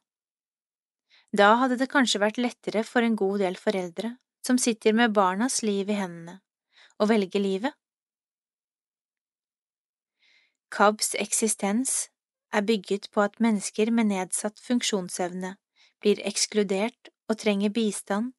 Da 1.36 1.54
hadde 1.60 1.78
det 1.78 1.90
kanskje 1.92 2.20
vært 2.22 2.40
lettere 2.42 2.82
for 2.84 3.06
en 3.06 3.16
god 3.16 3.38
del 3.44 3.56
foreldre 3.56 4.16
som 4.46 4.58
sitter 4.58 4.96
med 4.96 5.14
barnas 5.14 5.60
liv 5.62 5.90
i 5.92 5.98
hendene, 5.98 6.40
å 6.98 7.06
velge 7.06 7.38
livet. 7.38 7.76
KABs 10.70 11.14
eksistens 11.22 12.08
er 12.54 12.66
bygget 12.66 13.10
på 13.14 13.22
at 13.22 13.38
mennesker 13.42 13.90
med 13.94 14.10
nedsatt 14.10 14.58
funksjonsevne 14.64 15.54
blir 16.02 16.22
ekskludert 16.26 17.10
og 17.30 17.38
trenger 17.42 17.70
bistand 17.74 18.32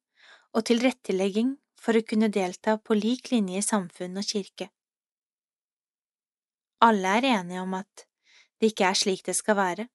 og 0.52 0.66
tilrettelegging 0.68 1.56
for 1.80 1.96
å 1.96 2.04
kunne 2.04 2.28
delta 2.32 2.76
på 2.78 2.96
lik 2.98 3.30
linje 3.32 3.62
i 3.62 3.64
samfunn 3.64 4.20
og 4.20 4.28
kirke. 4.28 4.68
Alle 6.82 7.16
er 7.18 7.28
enige 7.38 7.62
om 7.62 7.76
at 7.78 8.06
det 8.60 8.72
ikke 8.72 8.90
er 8.90 8.98
slik 8.98 9.24
det 9.26 9.36
skal 9.38 9.56
være, 9.58 9.88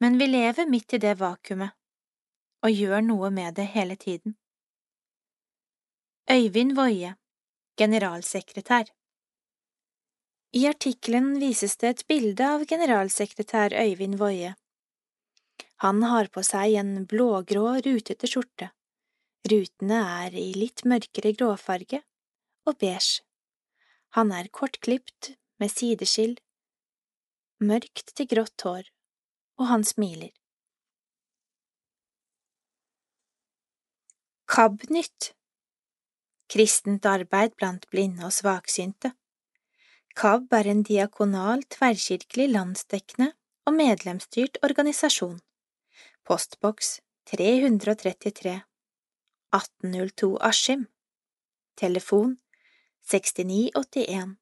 men 0.00 0.18
vi 0.18 0.26
lever 0.26 0.68
midt 0.70 0.94
i 0.94 1.02
det 1.02 1.16
vakuumet 1.20 1.74
og 2.66 2.74
gjør 2.74 3.02
noe 3.06 3.30
med 3.30 3.54
det 3.54 3.68
hele 3.74 3.96
tiden. 3.96 4.34
Øyvind 6.30 6.74
Woie, 6.76 7.14
generalsekretær 7.78 8.90
i 10.56 10.64
artikkelen 10.64 11.34
vises 11.42 11.76
det 11.76 11.88
et 11.88 12.02
bilde 12.08 12.44
av 12.44 12.62
generalsekretær 12.68 13.74
Øyvind 13.76 14.16
Woie. 14.20 14.54
Han 15.84 16.00
har 16.08 16.30
på 16.32 16.40
seg 16.46 16.78
en 16.80 17.04
blågrå, 17.10 17.66
rutete 17.84 18.30
skjorte. 18.30 18.70
Rutene 19.48 19.98
er 20.24 20.32
i 20.32 20.48
litt 20.56 20.86
mørkere 20.88 21.34
gråfarge 21.36 22.00
og 22.64 22.78
beige. 22.80 23.20
Han 24.16 24.32
er 24.32 24.48
kortklipt 24.48 25.34
med 25.60 25.70
sideskill, 25.70 26.38
mørkt 27.60 28.14
til 28.16 28.30
grått 28.32 28.64
hår, 28.64 28.88
og 29.58 29.66
han 29.72 29.84
smiler. 29.84 30.30
KAB-nytt 34.48 35.34
Kristent 36.48 37.04
arbeid 37.04 37.52
blant 37.60 37.84
blinde 37.92 38.24
og 38.24 38.32
svaksynte. 38.32 39.12
KAB 40.16 40.54
er 40.56 40.70
en 40.72 40.80
diakonal, 40.82 41.60
tverrkirkelig, 41.74 42.48
landsdekkende 42.54 43.32
og 43.68 43.74
medlemsstyrt 43.76 44.56
organisasjon. 44.64 45.36
Postboks 46.24 47.00
333 47.28 48.54
1802 49.52 50.30
Askim. 50.50 50.88
Telefon 51.76 52.38
6981 53.12 54.36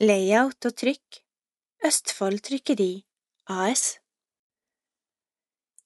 Layout 0.00 0.68
og 0.70 0.78
trykk 0.80 1.18
Østfold 1.84 2.40
Trykkeri 2.48 2.88
AS 3.52 3.84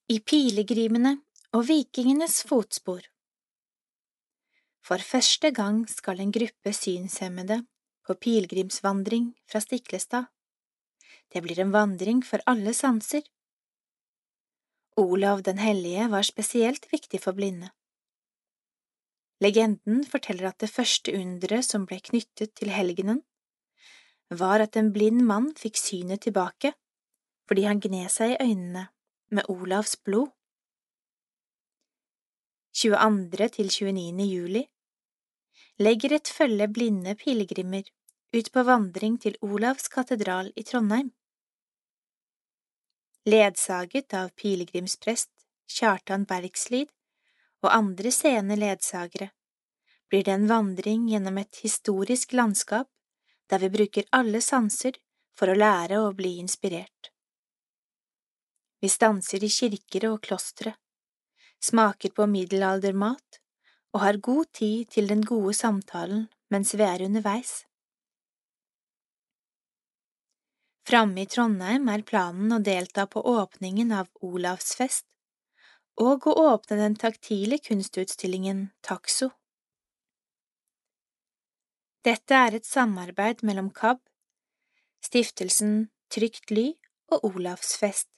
I 0.07 0.21
pilegrimene 0.23 1.17
og 1.51 1.67
vikingenes 1.73 2.39
fotspor 2.53 3.03
For 4.87 5.03
første 5.11 5.51
gang 5.51 5.83
skal 5.91 6.23
en 6.23 6.37
gruppe 6.39 6.77
synshemmede 6.79 7.59
på 8.07 8.15
pilegrimsvandring 8.23 9.33
fra 9.51 9.67
Stiklestad. 9.67 10.31
Det 11.35 11.43
blir 11.43 11.59
en 11.59 11.75
vandring 11.75 12.23
for 12.23 12.39
alle 12.47 12.71
sanser. 12.75 13.27
Olav 14.97 15.43
den 15.43 15.59
hellige 15.59 16.09
var 16.11 16.23
spesielt 16.23 16.87
viktig 16.93 17.21
for 17.23 17.33
blinde. 17.33 17.71
Legenden 19.41 20.05
forteller 20.05 20.51
at 20.51 20.61
det 20.61 20.71
første 20.71 21.15
underet 21.17 21.65
som 21.65 21.87
ble 21.89 22.01
knyttet 22.05 22.53
til 22.59 22.73
helgenen, 22.75 23.23
var 24.31 24.61
at 24.61 24.77
en 24.77 24.93
blind 24.93 25.23
mann 25.27 25.51
fikk 25.59 25.79
synet 25.81 26.27
tilbake 26.27 26.75
fordi 27.51 27.65
han 27.67 27.81
gned 27.83 28.11
seg 28.15 28.37
i 28.37 28.43
øynene 28.45 28.85
med 29.35 29.49
Olavs 29.51 29.97
blod. 30.07 30.29
22. 32.79 33.49
til 33.57 33.73
29. 33.75 34.27
juli 34.31 34.63
legger 35.83 36.15
et 36.15 36.31
følge 36.31 36.69
blinde 36.71 37.17
pilegrimer 37.19 37.89
ut 38.37 38.53
på 38.55 38.63
vandring 38.63 39.17
til 39.23 39.35
Olavs 39.43 39.89
katedral 39.91 40.53
i 40.55 40.63
Trondheim. 40.63 41.11
Ledsaget 43.29 44.15
av 44.15 44.29
pilegrimsprest 44.29 45.31
Kjartan 45.69 46.25
Bergslid 46.25 46.89
og 47.61 47.69
andre 47.75 48.09
seende 48.17 48.57
ledsagere 48.57 49.29
blir 50.09 50.25
det 50.25 50.33
en 50.33 50.47
vandring 50.49 51.05
gjennom 51.11 51.37
et 51.43 51.61
historisk 51.61 52.33
landskap 52.33 52.89
der 53.53 53.61
vi 53.61 53.69
bruker 53.77 54.09
alle 54.17 54.41
sanser 54.41 54.97
for 55.37 55.53
å 55.53 55.59
lære 55.59 56.01
og 56.01 56.17
bli 56.17 56.39
inspirert. 56.41 57.13
Vi 58.81 58.89
stanser 58.89 59.45
i 59.45 59.53
kirker 59.53 60.09
og 60.09 60.23
klostre, 60.25 60.73
smaker 61.61 62.17
på 62.17 62.25
middelaldermat 62.25 63.41
og 63.93 64.01
har 64.01 64.25
god 64.31 64.49
tid 64.57 64.89
til 64.97 65.13
den 65.13 65.27
gode 65.29 65.53
samtalen 65.61 66.31
mens 66.49 66.73
vi 66.73 66.89
er 66.89 67.05
underveis. 67.05 67.67
Framme 70.89 71.23
i 71.23 71.29
Trondheim 71.29 71.89
er 71.93 72.03
planen 72.07 72.53
å 72.57 72.59
delta 72.65 73.07
på 73.07 73.21
åpningen 73.21 73.93
av 73.93 74.09
Olavsfest 74.27 75.07
og 76.01 76.27
å 76.31 76.35
åpne 76.55 76.79
den 76.81 76.97
taktile 76.97 77.59
kunstutstillingen 77.61 78.71
Taxo. 78.87 79.31
Dette 82.01 82.33
er 82.33 82.57
et 82.57 82.65
samarbeid 82.65 83.43
mellom 83.45 83.69
KAB, 83.77 84.01
stiftelsen 85.05 85.91
Trygt 86.09 86.49
Ly 86.51 86.71
og 87.13 87.27
Olavsfest. 87.29 88.09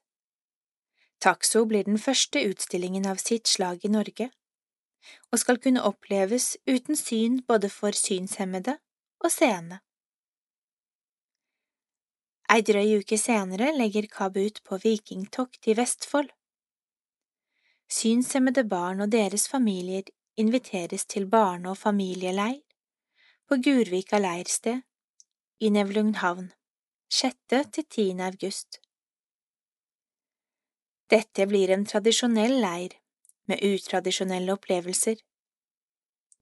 Taxo 1.22 1.64
blir 1.66 1.84
den 1.86 1.98
første 1.98 2.40
utstillingen 2.46 3.08
av 3.10 3.18
sitt 3.22 3.50
slag 3.50 3.82
i 3.86 3.90
Norge, 3.90 4.30
og 5.30 5.42
skal 5.42 5.58
kunne 5.62 5.82
oppleves 5.82 6.54
uten 6.66 6.98
syn 6.98 7.40
både 7.46 7.70
for 7.70 7.94
synshemmede 7.98 8.78
og 9.22 9.30
seende. 9.34 9.82
Ei 12.52 12.60
drøy 12.60 12.98
uke 13.00 13.16
senere 13.16 13.70
legger 13.72 14.04
KAB 14.12 14.34
ut 14.36 14.58
på 14.68 14.76
vikingtokt 14.82 15.70
i 15.72 15.76
Vestfold. 15.78 16.28
Synshemmede 17.88 18.66
barn 18.68 19.00
og 19.00 19.08
deres 19.14 19.46
familier 19.48 20.10
inviteres 20.36 21.06
til 21.06 21.30
barne- 21.32 21.72
og 21.72 21.78
familieleir 21.80 22.60
på 23.48 23.56
Gurvika 23.64 24.20
leirsted 24.20 24.84
i 25.64 25.72
Nevlunghavn 25.72 26.52
6. 27.22 27.72
til 27.72 27.88
10. 27.88 28.20
august. 28.28 28.80
Dette 31.08 31.48
blir 31.48 31.72
en 31.72 31.88
tradisjonell 31.88 32.60
leir 32.60 33.00
med 33.48 33.64
utradisjonelle 33.64 34.52
opplevelser. 34.52 35.16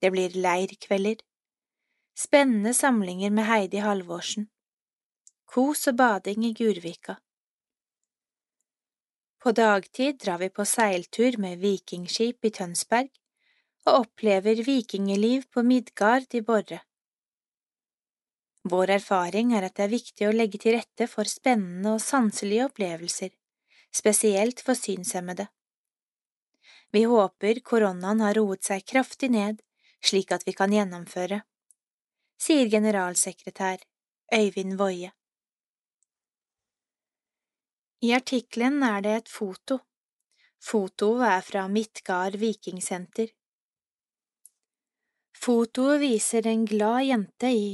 Det 0.01 0.11
blir 0.11 0.35
leirkvelder, 0.35 1.23
spennende 2.19 2.73
samlinger 2.73 3.29
med 3.29 3.47
Heidi 3.47 3.77
Halvorsen 3.77 4.50
kos 5.51 5.87
og 5.91 5.97
bading 5.99 6.45
i 6.47 6.53
Gurvika. 6.55 7.17
På 9.41 9.51
dagtid 9.57 10.19
drar 10.21 10.37
vi 10.39 10.49
på 10.53 10.65
seiltur 10.69 11.37
med 11.41 11.59
vikingskip 11.59 12.45
i 12.45 12.51
Tønsberg 12.55 13.09
og 13.87 13.93
opplever 14.05 14.61
vikingeliv 14.63 15.47
på 15.51 15.63
Midgard 15.65 16.35
i 16.37 16.43
Borre. 16.45 16.79
Vår 18.71 18.93
erfaring 18.95 19.55
er 19.57 19.65
at 19.65 19.75
det 19.79 19.87
er 19.87 19.95
viktig 19.95 20.27
å 20.27 20.35
legge 20.35 20.61
til 20.61 20.77
rette 20.77 21.07
for 21.09 21.25
spennende 21.25 21.95
og 21.95 22.03
sanselige 22.05 22.67
opplevelser, 22.69 23.31
spesielt 23.89 24.61
for 24.61 24.77
synshemmede. 24.77 25.47
Vi 26.93 27.03
håper 27.09 27.63
koronaen 27.65 28.21
har 28.21 28.37
roet 28.37 28.63
seg 28.67 28.85
kraftig 28.85 29.31
ned 29.33 29.63
slik 30.01 30.31
at 30.31 30.45
vi 30.47 30.53
kan 30.57 30.73
gjennomføre, 30.73 31.41
sier 32.41 32.69
generalsekretær 32.69 33.83
Øyvind 34.33 34.77
Woie. 34.79 35.11
I 38.01 38.15
artikkelen 38.17 38.81
er 38.81 39.03
det 39.05 39.11
et 39.19 39.29
foto. 39.29 39.77
Fotoet 40.61 41.27
er 41.27 41.43
fra 41.45 41.67
Midtgard 41.69 42.37
vikingsenter. 42.41 43.29
Fotoet 45.37 46.01
viser 46.01 46.47
en 46.49 46.65
glad 46.65 47.05
jente 47.05 47.51
i 47.53 47.67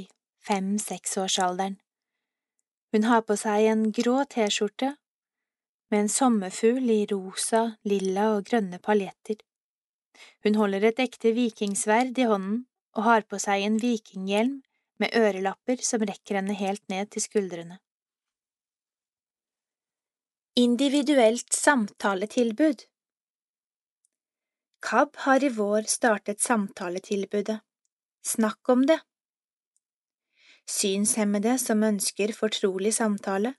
fem–seksårsalderen. 0.48 1.80
Hun 2.92 3.08
har 3.08 3.24
på 3.28 3.36
seg 3.40 3.70
en 3.72 3.88
grå 3.96 4.22
T-skjorte 4.32 4.94
med 5.92 6.04
en 6.04 6.12
sommerfugl 6.12 6.92
i 6.92 7.02
rosa, 7.12 7.64
lilla 7.88 8.30
og 8.36 8.48
grønne 8.52 8.80
paljetter. 8.84 9.40
Hun 10.44 10.60
holder 10.60 10.90
et 10.92 11.04
ekte 11.08 11.32
vikingsverd 11.36 12.20
i 12.20 12.28
hånden 12.28 12.66
og 13.00 13.04
har 13.08 13.28
på 13.32 13.40
seg 13.40 13.64
en 13.64 13.80
vikinghjelm 13.80 14.62
med 15.00 15.16
ørelapper 15.16 15.84
som 15.88 16.04
rekker 16.04 16.42
henne 16.42 16.56
helt 16.58 16.84
ned 16.92 17.12
til 17.16 17.24
skuldrene. 17.30 17.80
Individuelt 20.60 21.54
samtaletilbud 21.54 22.84
KAB 24.80 25.16
har 25.16 25.44
i 25.44 25.50
vår 25.50 25.82
startet 25.82 26.42
samtaletilbudet 26.42 27.60
Snakk 28.26 28.70
om 28.70 28.88
det. 28.90 28.98
Synshemmede 30.66 31.60
som 31.62 31.86
ønsker 31.86 32.34
fortrolig 32.34 32.96
samtale, 32.98 33.54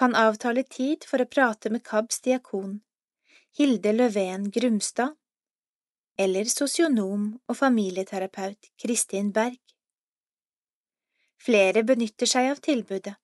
kan 0.00 0.16
avtale 0.16 0.64
tid 0.64 1.04
for 1.04 1.20
å 1.20 1.28
prate 1.28 1.68
med 1.76 1.84
KABs 1.84 2.24
diakon, 2.30 2.80
Hilde 3.60 3.92
Løven 3.92 4.48
Grumstad, 4.50 5.12
eller 6.16 6.48
sosionom 6.48 7.34
og 7.44 7.60
familieterapeut 7.60 8.72
Kristin 8.80 9.28
Berg. 9.36 9.60
Flere 11.36 11.84
benytter 11.84 12.36
seg 12.36 12.54
av 12.56 12.64
tilbudet 12.64 13.18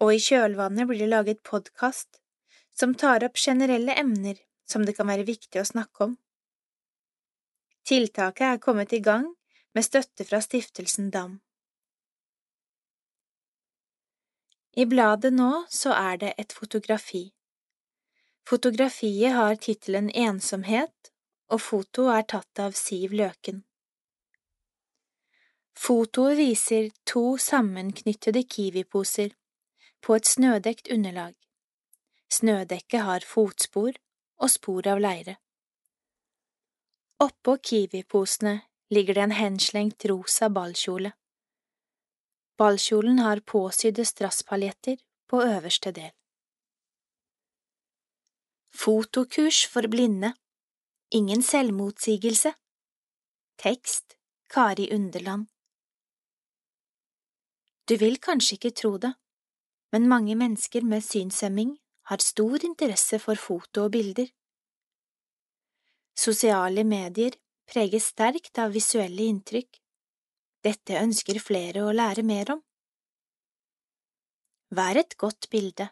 og 0.00 0.12
i 0.14 0.20
kjølvannet 0.20 0.88
blir 0.88 1.04
det 1.04 1.10
laget 1.12 1.42
podkast 1.46 2.20
som 2.76 2.94
tar 2.94 3.24
opp 3.24 3.38
generelle 3.40 3.94
emner 3.96 4.38
som 4.68 4.84
det 4.84 4.96
kan 4.98 5.08
være 5.08 5.26
viktig 5.28 5.60
å 5.60 5.68
snakke 5.68 6.08
om. 6.10 6.16
Tiltaket 7.86 8.46
er 8.50 8.62
kommet 8.62 8.92
i 8.92 9.00
gang 9.00 9.28
med 9.74 9.86
støtte 9.86 10.26
fra 10.26 10.40
stiftelsen 10.42 11.10
DAM. 11.14 11.38
I 14.76 14.84
bladet 14.84 15.32
nå 15.32 15.64
så 15.72 15.94
er 15.96 16.18
det 16.20 16.34
et 16.36 16.52
fotografi. 16.52 17.30
Fotografiet 18.46 19.32
har 19.32 19.56
tittelen 19.56 20.10
Ensomhet, 20.10 21.12
og 21.48 21.62
fotoet 21.62 22.12
er 22.18 22.26
tatt 22.34 22.60
av 22.60 22.76
Siv 22.76 23.14
Løken. 23.16 23.62
Fotoet 25.76 26.36
viser 26.38 26.90
to 27.08 27.36
sammenknyttede 27.40 28.42
Kiwi-poser 28.44 29.32
på 30.06 30.14
et 30.14 30.26
snødekt 30.26 30.88
underlag. 30.94 31.34
Snødekket 32.30 33.02
har 33.02 33.24
fotspor 33.26 33.96
og 34.38 34.50
spor 34.50 34.86
av 34.86 35.00
leire. 35.02 35.34
Oppå 37.18 37.56
Kiwi-posene 37.58 38.60
ligger 38.94 39.18
det 39.18 39.24
en 39.24 39.34
henslengt 39.34 40.06
rosa 40.06 40.48
ballkjole. 40.52 41.10
Ballkjolen 42.56 43.18
har 43.18 43.42
påsydde 43.52 44.04
strasspaljetter 44.06 45.02
på 45.26 45.42
øverste 45.42 45.90
del. 45.98 46.12
Fotokurs 48.70 49.66
for 49.66 49.90
blinde 49.90 50.34
Ingen 51.10 51.42
selvmotsigelse. 51.42 52.52
Tekst 53.58 54.16
Kari 54.50 54.88
Underland 54.94 55.46
Du 57.88 57.96
vil 57.96 58.18
kanskje 58.18 58.58
ikke 58.58 58.74
tro 58.74 58.96
det, 58.98 59.14
men 59.94 60.08
mange 60.10 60.34
mennesker 60.38 60.84
med 60.84 61.04
synshemming 61.04 61.76
har 62.10 62.22
stor 62.22 62.64
interesse 62.64 63.18
for 63.22 63.38
foto 63.38 63.86
og 63.86 63.92
bilder. 63.94 64.28
Sosiale 66.16 66.84
medier 66.84 67.36
preges 67.68 68.10
sterkt 68.12 68.58
av 68.62 68.72
visuelle 68.74 69.26
inntrykk. 69.30 69.80
Dette 70.64 70.98
ønsker 71.02 71.38
flere 71.42 71.84
å 71.86 71.92
lære 71.94 72.24
mer 72.26 72.56
om. 72.56 72.62
Hva 74.74 74.88
er 74.92 75.02
et 75.02 75.14
godt 75.18 75.50
bilde? 75.52 75.90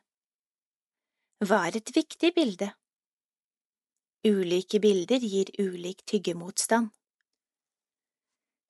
Hva 1.45 1.61
er 1.69 1.79
et 1.79 1.93
viktig 1.95 2.33
bilde? 2.35 2.73
Ulike 4.25 4.81
bilder 4.81 5.21
gir 5.21 5.51
ulik 5.61 6.03
tyggemotstand. 6.09 6.89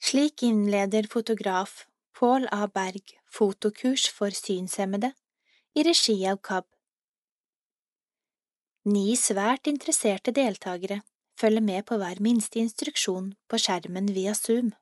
Slik 0.04 0.42
innleder 0.44 1.06
fotograf 1.08 1.84
Pål 2.18 2.48
A. 2.52 2.66
Berg 2.68 3.14
fotokurs 3.35 4.07
for 4.14 4.35
synshemmede 4.35 5.11
i 5.75 5.83
regi 5.87 6.16
av 6.31 6.38
KAB. 6.47 6.68
Ni 8.94 9.16
svært 9.16 9.66
interesserte 9.70 10.35
deltakere 10.37 11.01
følger 11.40 11.64
med 11.64 11.87
på 11.88 11.99
hver 11.99 12.20
minste 12.23 12.61
instruksjon 12.61 13.33
på 13.49 13.61
skjermen 13.61 14.11
via 14.14 14.35
Zoom. 14.38 14.73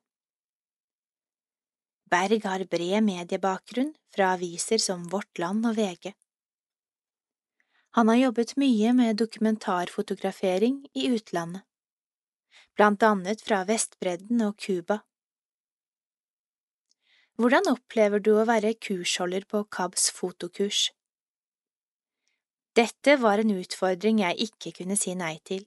Berg 2.13 2.43
har 2.45 2.65
bred 2.69 3.01
mediebakgrunn 3.07 3.93
fra 4.13 4.33
aviser 4.35 4.81
som 4.83 5.07
Vårt 5.09 5.39
Land 5.41 5.65
og 5.65 5.79
VG. 5.79 6.11
Han 7.97 8.09
har 8.09 8.19
jobbet 8.19 8.55
mye 8.57 8.91
med 8.97 9.17
dokumentarfotografering 9.21 10.83
i 10.93 11.07
utlandet, 11.13 11.63
blant 12.77 13.05
annet 13.05 13.41
fra 13.45 13.63
Vestbredden 13.69 14.41
og 14.45 14.57
Cuba. 14.61 14.99
Hvordan 17.41 17.65
opplever 17.65 18.21
du 18.21 18.35
å 18.37 18.45
være 18.45 18.75
kursholder 18.77 19.47
på 19.49 19.63
KABs 19.73 20.11
fotokurs? 20.13 20.91
Dette 22.77 23.15
var 23.21 23.41
en 23.41 23.55
utfordring 23.55 24.21
jeg 24.21 24.49
ikke 24.49 24.73
kunne 24.77 24.97
si 25.01 25.15
nei 25.17 25.39
til. 25.41 25.65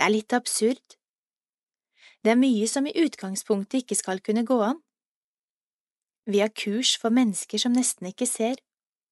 Det 0.00 0.06
er 0.06 0.14
litt 0.14 0.32
absurd. 0.32 0.96
Det 2.24 2.32
er 2.32 2.40
mye 2.40 2.70
som 2.72 2.88
i 2.88 2.96
utgangspunktet 3.04 3.82
ikke 3.82 4.00
skal 4.00 4.24
kunne 4.24 4.46
gå 4.48 4.58
an. 4.64 4.80
Vi 6.24 6.40
har 6.40 6.56
kurs 6.56 6.94
for 6.96 7.12
mennesker 7.12 7.60
som 7.60 7.76
nesten 7.76 8.08
ikke 8.08 8.30
ser, 8.30 8.56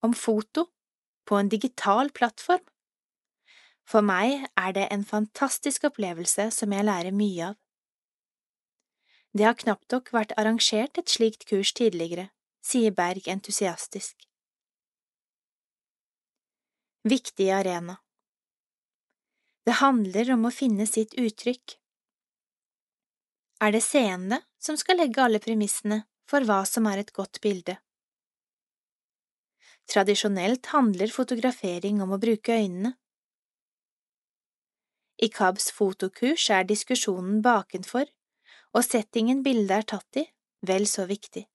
om 0.01 0.17
foto 0.17 0.65
på 1.29 1.37
en 1.37 1.53
digital 1.53 2.09
plattform. 2.09 2.65
For 3.85 4.01
meg 4.01 4.47
er 4.57 4.73
det 4.73 4.89
en 4.89 5.05
fantastisk 5.05 5.85
opplevelse 5.93 6.49
som 6.57 6.73
jeg 6.73 6.89
lærer 6.89 7.13
mye 7.13 7.53
av. 7.53 7.60
Det 9.31 9.45
har 9.47 9.55
knapt 9.55 9.93
nok 9.95 10.11
vært 10.11 10.33
arrangert 10.39 10.97
et 10.99 11.11
slikt 11.11 11.45
kurs 11.47 11.71
tidligere, 11.77 12.27
sier 12.59 12.91
Berg 12.91 13.29
entusiastisk. 13.31 14.27
Viktig 17.07 17.47
arena 17.49 17.95
Det 19.65 19.79
handler 19.79 20.33
om 20.35 20.45
å 20.45 20.53
finne 20.53 20.85
sitt 20.85 21.15
uttrykk. 21.15 21.77
Er 23.63 23.71
det 23.71 23.81
seende 23.85 24.41
som 24.59 24.77
skal 24.77 24.99
legge 24.99 25.23
alle 25.23 25.39
premissene 25.39 26.03
for 26.29 26.43
hva 26.45 26.61
som 26.67 26.91
er 26.91 27.01
et 27.01 27.15
godt 27.15 27.39
bilde? 27.41 27.79
Tradisjonelt 29.89 30.73
handler 30.75 31.11
fotografering 31.11 32.03
om 32.03 32.13
å 32.13 32.19
bruke 32.21 32.53
øynene. 32.53 32.97
I 35.21 35.29
KABs 35.29 35.71
fotokurs 35.71 36.49
er 36.49 36.67
diskusjonen 36.67 37.41
bakenfor 37.45 38.09
og 38.71 38.85
settingen 38.85 39.41
bildet 39.43 39.77
er 39.77 39.87
tatt 39.93 40.21
i, 40.21 40.25
vel 40.67 40.87
så 40.87 41.05
viktig. 41.09 41.45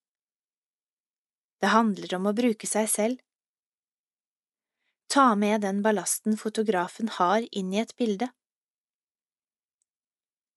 Det 1.61 1.73
handler 1.73 2.15
om 2.19 2.29
å 2.29 2.35
bruke 2.37 2.69
seg 2.69 2.89
selv. 2.93 3.23
Ta 5.13 5.35
med 5.39 5.63
den 5.65 5.81
ballasten 5.85 6.37
fotografen 6.37 7.09
har 7.17 7.47
inn 7.53 7.73
i 7.73 7.81
et 7.81 7.95
bilde. 7.97 8.29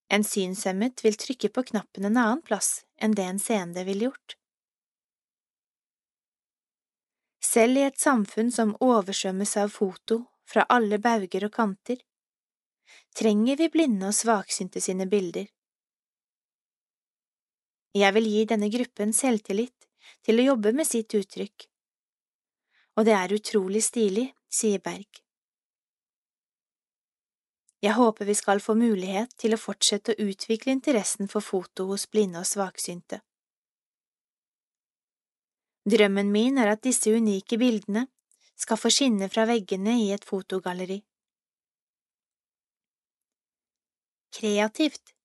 En 0.09 0.25
synshemmet 0.25 1.03
vil 1.05 1.15
trykke 1.21 1.51
på 1.53 1.63
knappen 1.69 2.09
en 2.09 2.17
annen 2.17 2.41
plass 2.41 2.83
enn 2.97 3.13
det 3.15 3.27
en 3.29 3.39
seende 3.39 3.85
ville 3.87 4.09
gjort. 4.09 4.35
Selv 7.45 7.77
i 7.77 7.85
et 7.87 7.97
samfunn 7.97 8.49
som 8.51 8.75
oversvømmes 8.83 9.55
av 9.61 9.71
foto 9.73 10.23
fra 10.49 10.65
alle 10.75 10.99
bauger 11.01 11.45
og 11.47 11.53
kanter, 11.53 12.01
trenger 13.15 13.57
vi 13.61 13.69
blinde 13.73 14.09
og 14.09 14.17
svaksynte 14.17 14.81
sine 14.81 15.07
bilder. 15.09 15.47
Jeg 17.97 18.13
vil 18.13 18.27
gi 18.29 18.43
denne 18.45 18.69
gruppen 18.69 19.13
selvtillit 19.17 19.87
til 20.25 20.39
å 20.39 20.51
jobbe 20.51 20.73
med 20.77 20.85
sitt 20.85 21.13
uttrykk, 21.17 21.65
og 22.99 23.07
det 23.07 23.15
er 23.17 23.33
utrolig 23.33 23.81
stilig, 23.81 24.27
sier 24.49 24.81
Berg. 24.83 25.23
Jeg 27.81 27.95
håper 27.95 28.27
vi 28.27 28.35
skal 28.35 28.59
få 28.59 28.75
mulighet 28.75 29.33
til 29.39 29.55
å 29.55 29.61
fortsette 29.61 30.13
å 30.13 30.27
utvikle 30.27 30.73
interessen 30.75 31.29
for 31.31 31.41
foto 31.41 31.87
hos 31.89 32.05
blinde 32.11 32.41
og 32.43 32.47
svaksynte. 32.49 33.21
Drømmen 35.89 36.29
min 36.29 36.59
er 36.59 36.73
at 36.75 36.83
disse 36.83 37.09
unike 37.09 37.57
bildene 37.57 38.05
skal 38.59 38.77
få 38.77 38.91
skinne 38.93 39.29
fra 39.31 39.47
veggene 39.49 39.95
i 40.03 40.09
et 40.13 40.27
fotogalleri. 40.27 40.99
Kreativt 44.35 45.15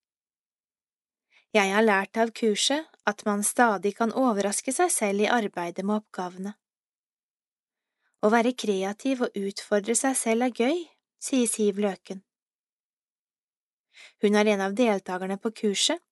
Jeg 1.55 1.71
har 1.71 1.85
lært 1.87 2.19
av 2.19 2.33
kurset 2.35 2.89
at 3.07 3.21
man 3.29 3.45
stadig 3.47 3.93
kan 3.95 4.11
overraske 4.11 4.73
seg 4.75 4.91
selv 4.91 5.23
i 5.23 5.31
arbeidet 5.31 5.85
med 5.87 6.01
oppgavene. 6.01 6.57
Å 8.25 8.31
være 8.33 8.57
kreativ 8.59 9.23
og 9.27 9.37
utfordre 9.39 9.95
seg 9.95 10.17
selv 10.19 10.49
er 10.49 10.57
gøy, 10.65 10.81
sier 11.23 11.47
Siv 11.47 11.79
Løken. 11.85 12.25
Hun 14.25 14.35
er 14.41 14.51
en 14.51 14.65
av 14.67 14.75
deltakerne 14.75 15.39
på 15.39 15.53
kurset, 15.63 16.03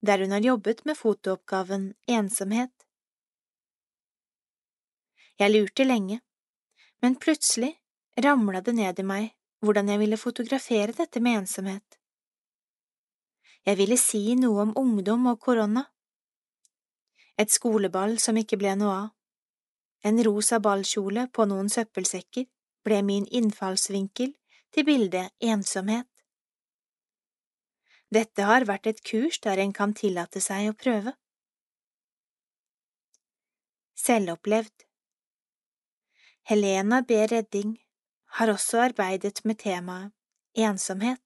der 0.00 0.24
hun 0.24 0.32
har 0.32 0.46
jobbet 0.46 0.84
med 0.88 0.96
fotooppgaven 0.96 1.90
Ensomhet. 2.08 2.72
Jeg 5.38 5.52
lurte 5.52 5.84
lenge, 5.84 6.22
men 7.02 7.20
plutselig 7.20 7.74
ramla 8.24 8.64
det 8.64 8.78
ned 8.78 8.98
i 8.98 9.06
meg 9.06 9.30
hvordan 9.60 9.92
jeg 9.92 10.00
ville 10.00 10.16
fotografere 10.16 10.96
dette 10.96 11.20
med 11.20 11.42
ensomhet. 11.42 11.97
Jeg 13.68 13.76
ville 13.76 13.98
si 14.00 14.32
noe 14.40 14.62
om 14.64 14.70
ungdom 14.80 15.26
og 15.28 15.42
korona. 15.44 15.82
Et 17.36 17.50
skoleball 17.52 18.14
som 18.22 18.38
ikke 18.40 18.56
ble 18.56 18.72
noe 18.80 18.94
av. 18.94 19.10
En 20.08 20.20
rosa 20.24 20.56
ballkjole 20.64 21.26
på 21.36 21.44
noen 21.50 21.68
søppelsekker 21.68 22.46
ble 22.86 23.02
min 23.04 23.26
innfallsvinkel 23.28 24.32
til 24.72 24.88
bildet 24.88 25.34
ensomhet. 25.52 26.08
Dette 28.08 28.48
har 28.48 28.64
vært 28.64 28.88
et 28.88 29.04
kurs 29.04 29.36
der 29.44 29.60
en 29.60 29.76
kan 29.76 29.92
tillate 29.92 30.40
seg 30.40 30.70
å 30.70 30.76
prøve. 30.84 31.12
Selvopplevd 34.00 34.86
Helena 36.48 37.02
B. 37.04 37.26
Redding 37.28 37.76
har 38.38 38.48
også 38.48 38.86
arbeidet 38.88 39.42
med 39.44 39.60
temaet 39.60 40.14
ensomhet. 40.56 41.20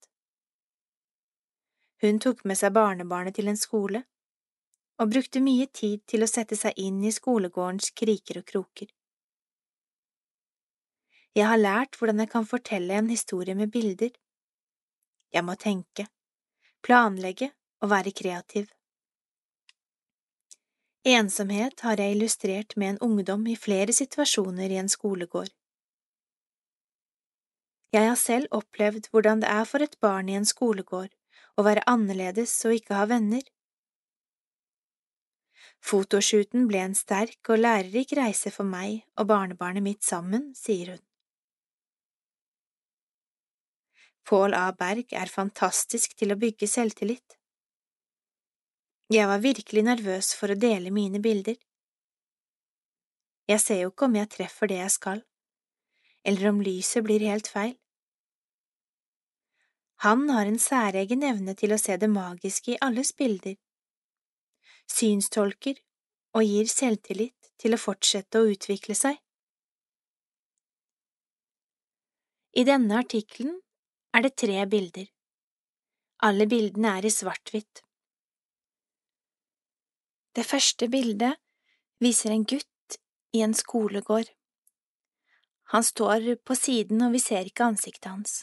Hun 2.02 2.18
tok 2.18 2.42
med 2.50 2.58
seg 2.58 2.74
barnebarnet 2.74 3.36
til 3.38 3.46
en 3.50 3.58
skole 3.58 4.02
og 5.02 5.12
brukte 5.12 5.42
mye 5.42 5.68
tid 5.70 6.02
til 6.10 6.24
å 6.24 6.30
sette 6.30 6.58
seg 6.58 6.74
inn 6.82 6.98
i 7.06 7.12
skolegårdens 7.14 7.92
kriker 7.98 8.40
og 8.40 8.46
kroker. 8.48 8.88
Jeg 11.38 11.48
har 11.48 11.60
lært 11.60 11.96
hvordan 11.96 12.20
jeg 12.24 12.32
kan 12.34 12.48
fortelle 12.48 12.98
en 12.98 13.08
historie 13.08 13.54
med 13.56 13.70
bilder. 13.72 14.10
Jeg 15.32 15.46
må 15.46 15.54
tenke, 15.56 16.08
planlegge 16.84 17.52
og 17.80 17.94
være 17.94 18.12
kreativ. 18.12 18.68
Ensomhet 21.08 21.80
har 21.86 21.98
jeg 21.98 22.14
illustrert 22.14 22.76
med 22.76 22.92
en 22.92 23.02
ungdom 23.08 23.46
i 23.46 23.56
flere 23.56 23.94
situasjoner 23.94 24.74
i 24.74 24.82
en 24.82 24.90
skolegård. 24.92 25.50
Jeg 27.94 28.08
har 28.10 28.18
selv 28.18 28.52
opplevd 28.58 29.08
hvordan 29.10 29.42
det 29.42 29.50
er 29.54 29.66
for 29.70 29.82
et 29.84 29.98
barn 30.00 30.28
i 30.28 30.36
en 30.38 30.46
skolegård 30.48 31.10
å 31.56 31.64
være 31.66 31.84
annerledes 31.90 32.54
og 32.66 32.78
ikke 32.78 32.96
ha 32.98 33.06
venner. 33.10 33.44
Fotoshooten 35.82 36.68
ble 36.70 36.82
en 36.86 36.94
sterk 36.94 37.50
og 37.50 37.62
lærerik 37.64 38.14
reise 38.18 38.52
for 38.54 38.68
meg 38.68 39.02
og 39.18 39.28
barnebarnet 39.32 39.82
mitt 39.82 40.06
sammen, 40.06 40.52
sier 40.54 40.94
hun. 40.94 41.02
Pål 44.22 44.54
A. 44.54 44.68
Berg 44.78 45.10
er 45.18 45.26
fantastisk 45.26 46.14
til 46.14 46.32
å 46.32 46.38
bygge 46.38 46.68
selvtillit. 46.70 47.36
Jeg 49.12 49.26
var 49.28 49.42
virkelig 49.42 49.82
nervøs 49.84 50.30
for 50.38 50.54
å 50.54 50.56
dele 50.56 50.94
mine 50.94 51.18
bilder. 51.20 51.58
Jeg 53.50 53.60
ser 53.60 53.82
jo 53.82 53.90
ikke 53.90 54.06
om 54.06 54.14
jeg 54.16 54.30
treffer 54.32 54.70
det 54.70 54.78
jeg 54.78 54.94
skal, 54.94 55.24
eller 56.24 56.52
om 56.52 56.62
lyset 56.62 57.04
blir 57.04 57.26
helt 57.26 57.50
feil. 57.50 57.74
Han 60.02 60.30
har 60.34 60.48
en 60.50 60.58
særegen 60.58 61.22
evne 61.22 61.54
til 61.54 61.74
å 61.74 61.78
se 61.78 61.94
det 61.94 62.08
magiske 62.10 62.72
i 62.74 62.80
alles 62.82 63.12
bilder, 63.14 63.54
synstolker 64.90 65.78
og 66.34 66.42
gir 66.42 66.66
selvtillit 66.72 67.52
til 67.62 67.76
å 67.76 67.78
fortsette 67.78 68.40
å 68.40 68.48
utvikle 68.50 68.96
seg. 68.98 69.20
I 72.58 72.66
denne 72.66 72.98
artikkelen 72.98 73.54
er 74.12 74.26
det 74.26 74.34
tre 74.42 74.66
bilder. 74.74 75.06
Alle 76.26 76.50
bildene 76.50 76.98
er 76.98 77.06
i 77.06 77.14
svart-hvitt. 77.14 77.86
Det 80.34 80.44
første 80.48 80.90
bildet 80.90 81.38
viser 82.02 82.34
en 82.34 82.44
gutt 82.44 83.02
i 83.38 83.46
en 83.46 83.54
skolegård. 83.54 84.28
Han 85.72 85.84
står 85.86 86.32
på 86.42 86.58
siden 86.58 87.06
og 87.06 87.14
vi 87.14 87.22
ser 87.22 87.46
ikke 87.46 87.70
ansiktet 87.70 88.10
hans. 88.10 88.42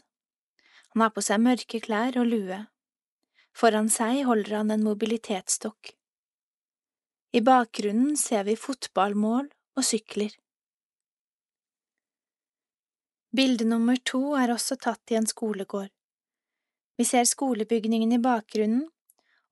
Han 0.94 1.06
har 1.06 1.14
på 1.14 1.22
seg 1.22 1.42
mørke 1.44 1.80
klær 1.86 2.18
og 2.20 2.28
lue. 2.30 2.60
Foran 3.56 3.90
seg 3.94 4.24
holder 4.26 4.62
han 4.62 4.74
en 4.74 4.86
mobilitetsstokk. 4.86 5.94
I 7.38 7.42
bakgrunnen 7.46 8.18
ser 8.18 8.46
vi 8.48 8.56
fotballmål 8.58 9.50
og 9.78 9.86
sykler. 9.86 10.34
Bilde 13.36 13.68
nummer 13.70 14.00
to 14.02 14.34
er 14.34 14.50
også 14.50 14.80
tatt 14.82 15.14
i 15.14 15.20
en 15.20 15.30
skolegård. 15.30 15.92
Vi 16.98 17.06
ser 17.06 17.30
skolebygningen 17.30 18.16
i 18.18 18.22
bakgrunnen 18.24 18.88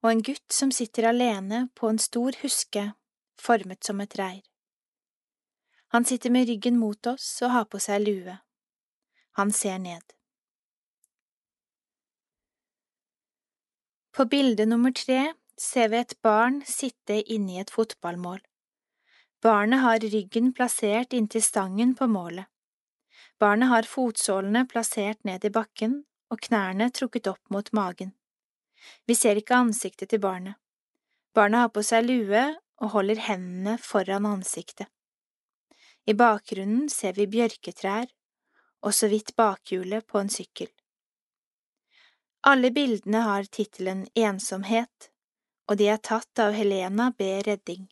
og 0.02 0.10
en 0.10 0.24
gutt 0.26 0.54
som 0.54 0.74
sitter 0.74 1.12
alene 1.12 1.68
på 1.78 1.90
en 1.92 2.02
stor 2.02 2.34
huske 2.42 2.90
formet 3.38 3.86
som 3.86 4.02
et 4.02 4.18
reir. 4.18 4.42
Han 5.94 6.06
sitter 6.06 6.34
med 6.34 6.50
ryggen 6.50 6.80
mot 6.82 7.08
oss 7.08 7.30
og 7.46 7.54
har 7.54 7.70
på 7.70 7.80
seg 7.80 8.04
lue. 8.04 8.40
Han 9.38 9.54
ser 9.54 9.78
ned. 9.80 10.17
På 14.18 14.26
bilde 14.26 14.66
nummer 14.66 14.92
tre 14.92 15.34
ser 15.62 15.90
vi 15.94 15.98
et 16.02 16.16
barn 16.26 16.56
sitte 16.66 17.20
inni 17.34 17.60
et 17.62 17.70
fotballmål. 17.70 18.40
Barnet 19.46 19.84
har 19.84 20.02
ryggen 20.02 20.48
plassert 20.58 21.12
inntil 21.14 21.44
stangen 21.46 21.92
på 22.00 22.08
målet. 22.10 22.48
Barnet 23.38 23.70
har 23.70 23.86
fotsålene 23.86 24.64
plassert 24.72 25.22
ned 25.30 25.46
i 25.46 25.52
bakken 25.54 25.94
og 26.34 26.42
knærne 26.48 26.88
trukket 26.90 27.30
opp 27.30 27.54
mot 27.54 27.70
magen. 27.78 28.16
Vi 29.06 29.14
ser 29.14 29.38
ikke 29.38 29.62
ansiktet 29.68 30.10
til 30.10 30.24
barnet. 30.26 30.58
Barnet 31.38 31.68
har 31.68 31.72
på 31.78 31.86
seg 31.86 32.10
lue 32.10 32.44
og 32.82 32.94
holder 32.96 33.22
hendene 33.28 33.78
foran 33.78 34.26
ansiktet. 34.26 34.90
I 36.10 36.18
bakgrunnen 36.18 36.90
ser 36.90 37.14
vi 37.14 37.30
bjørketrær 37.38 38.10
og 38.82 38.98
så 38.98 39.14
vidt 39.14 39.36
bakhjulet 39.38 40.10
på 40.10 40.26
en 40.26 40.34
sykkel. 40.40 40.74
Alle 42.48 42.70
bildene 42.72 43.26
har 43.26 43.44
tittelen 43.52 44.06
Ensomhet, 44.16 45.10
og 45.68 45.82
de 45.82 45.90
er 45.92 45.98
tatt 46.00 46.40
av 46.40 46.54
Helena 46.56 47.10
B. 47.12 47.26
Redding. 47.44 47.90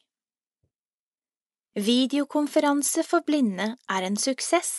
Videokonferanse 1.76 3.04
for 3.04 3.26
blinde 3.28 3.74
er 3.92 4.08
en 4.08 4.16
suksess. 4.16 4.72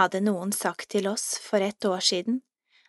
Hadde 0.00 0.24
noen 0.24 0.56
sagt 0.56 0.88
til 0.96 1.10
oss 1.12 1.26
for 1.44 1.60
ett 1.60 1.84
år 1.84 2.00
siden 2.00 2.40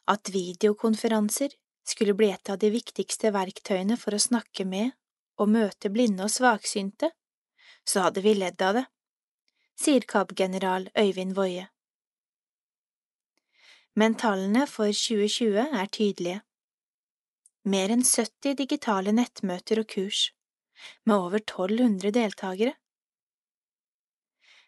at 0.07 0.31
videokonferanser 0.31 1.59
skulle 1.83 2.15
bli 2.15 2.31
et 2.31 2.55
av 2.55 2.63
de 2.63 2.71
viktigste 2.71 3.35
verktøyene 3.35 3.99
for 3.99 4.15
å 4.15 4.23
snakke 4.29 4.63
med 4.63 4.95
og 5.35 5.51
møte 5.59 5.91
blinde 5.91 6.23
og 6.23 6.31
svaksynte, 6.31 7.11
så 7.83 8.07
hadde 8.07 8.23
vi 8.23 8.39
ledd 8.39 8.63
av 8.63 8.79
det, 8.79 8.87
sier 9.75 10.07
KAB-general 10.07 10.87
Øyvind 10.95 11.35
Woie. 11.35 11.67
Men 13.95 14.15
tallene 14.19 14.65
for 14.67 14.91
2020 14.91 15.69
er 15.79 15.91
tydelige. 15.97 16.41
Mer 17.65 17.93
enn 17.95 18.03
70 18.03 18.57
digitale 18.59 19.13
nettmøter 19.15 19.79
og 19.81 19.87
kurs, 19.93 20.25
med 21.07 21.15
over 21.15 21.39
1200 21.39 22.11
deltakere. 22.17 22.75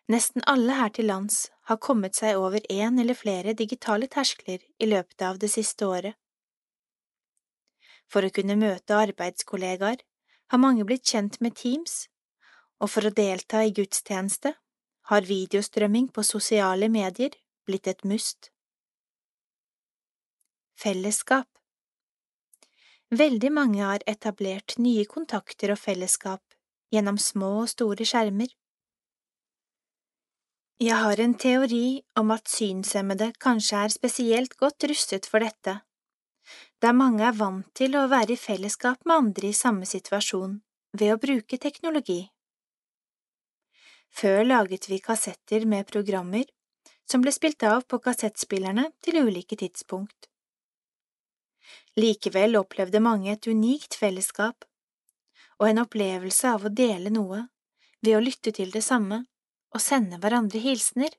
Nesten 0.08 0.46
alle 0.48 0.78
her 0.80 0.94
til 0.96 1.10
lands 1.12 1.50
har 1.68 1.82
kommet 1.84 2.16
seg 2.16 2.40
over 2.40 2.64
én 2.72 3.00
eller 3.02 3.18
flere 3.20 3.54
digitale 3.54 4.08
terskler 4.08 4.64
i 4.80 4.88
løpet 4.88 5.22
av 5.30 5.40
det 5.44 5.52
siste 5.52 5.86
året. 5.86 6.16
For 8.08 8.24
å 8.24 8.32
kunne 8.32 8.56
møte 8.56 8.96
arbeidskollegaer 8.96 10.00
har 10.54 10.64
mange 10.64 10.88
blitt 10.88 11.04
kjent 11.12 11.42
med 11.44 11.60
Teams, 11.60 12.06
og 12.80 12.94
for 12.94 13.10
å 13.10 13.12
delta 13.12 13.66
i 13.68 13.74
gudstjeneste 13.76 14.54
har 15.12 15.28
videostrømming 15.28 16.08
på 16.16 16.24
sosiale 16.24 16.88
medier 16.88 17.36
blitt 17.68 17.92
et 17.92 18.08
must. 18.08 18.54
Fellesskap 20.78 21.48
Veldig 23.10 23.50
mange 23.50 23.80
har 23.82 24.04
etablert 24.06 24.76
nye 24.78 25.08
kontakter 25.10 25.72
og 25.74 25.80
fellesskap 25.82 26.44
gjennom 26.94 27.18
små 27.18 27.50
og 27.64 27.72
store 27.72 28.06
skjermer. 28.06 28.52
Jeg 30.78 31.00
har 31.02 31.24
en 31.24 31.34
teori 31.34 32.04
om 32.22 32.36
at 32.36 32.54
synshemmede 32.54 33.32
kanskje 33.42 33.82
er 33.88 33.96
spesielt 33.96 34.54
godt 34.62 34.86
rustet 34.94 35.26
for 35.26 35.42
dette, 35.42 35.80
der 36.78 36.94
mange 36.94 37.26
er 37.26 37.34
vant 37.42 37.74
til 37.74 37.98
å 37.98 38.06
være 38.14 38.38
i 38.38 38.40
fellesskap 38.44 39.02
med 39.02 39.18
andre 39.18 39.50
i 39.50 39.58
samme 39.64 39.90
situasjon 39.90 40.60
ved 40.94 41.16
å 41.16 41.20
bruke 41.26 41.58
teknologi. 41.58 42.22
Før 44.14 44.46
laget 44.46 44.92
vi 44.94 45.02
kassetter 45.10 45.66
med 45.66 45.90
programmer 45.90 46.46
som 47.10 47.26
ble 47.26 47.34
spilt 47.34 47.66
av 47.66 47.90
på 47.90 47.98
kassettspillerne 47.98 48.92
til 49.02 49.24
ulike 49.26 49.58
tidspunkt. 49.58 50.30
Likevel 51.98 52.60
opplevde 52.60 53.02
mange 53.02 53.32
et 53.34 53.48
unikt 53.50 53.98
fellesskap 53.98 54.66
og 55.58 55.70
en 55.70 55.82
opplevelse 55.82 56.52
av 56.54 56.68
å 56.68 56.74
dele 56.74 57.10
noe 57.14 57.48
ved 58.06 58.14
å 58.14 58.22
lytte 58.22 58.54
til 58.54 58.70
det 58.74 58.84
samme 58.86 59.24
og 59.74 59.82
sende 59.82 60.20
hverandre 60.22 60.62
hilsener. 60.62 61.10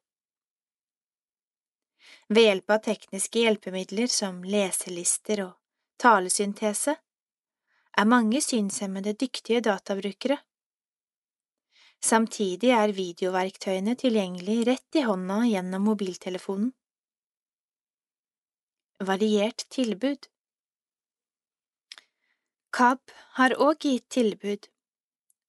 Ved 2.28 2.44
hjelp 2.44 2.70
av 2.76 2.82
tekniske 2.84 3.42
hjelpemidler 3.42 4.10
som 4.12 4.42
leselister 4.44 5.42
og 5.48 5.56
talesyntese 5.98 6.94
er 7.98 8.06
mange 8.06 8.40
synshemmede 8.44 9.16
dyktige 9.18 9.64
databrukere. 9.64 10.38
Samtidig 11.98 12.70
er 12.70 12.94
videoverktøyene 12.94 13.96
tilgjengelig 13.98 14.58
rett 14.68 14.98
i 15.00 15.02
hånda 15.02 15.40
gjennom 15.50 15.88
mobiltelefonen. 15.90 16.70
Variert 19.08 19.64
tilbud 19.74 20.28
KAB 22.74 23.00
har 23.38 23.54
òg 23.57 23.81
gitt 23.87 24.09
tilbud 24.12 24.68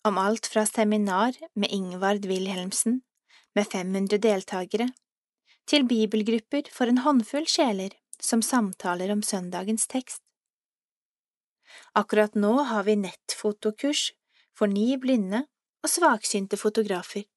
om 0.07 0.17
alt 0.17 0.47
fra 0.47 0.63
seminar 0.65 1.35
med 1.53 1.71
Ingvard 1.75 2.25
Wilhelmsen, 2.25 3.01
med 3.55 3.67
500 3.67 4.21
deltakere, 4.23 4.87
til 5.67 5.85
bibelgrupper 5.85 6.71
for 6.71 6.87
en 6.87 7.03
håndfull 7.03 7.47
sjeler 7.47 7.93
som 8.19 8.41
samtaler 8.41 9.11
om 9.11 9.21
søndagens 9.23 9.87
tekst. 9.91 10.23
Akkurat 11.93 12.35
nå 12.35 12.53
har 12.71 12.87
vi 12.87 12.95
nettfotokurs 12.95 14.09
for 14.55 14.71
ni 14.71 14.95
blinde 14.97 15.43
og 15.83 15.91
svaksynte 15.91 16.57
fotografer. 16.57 17.27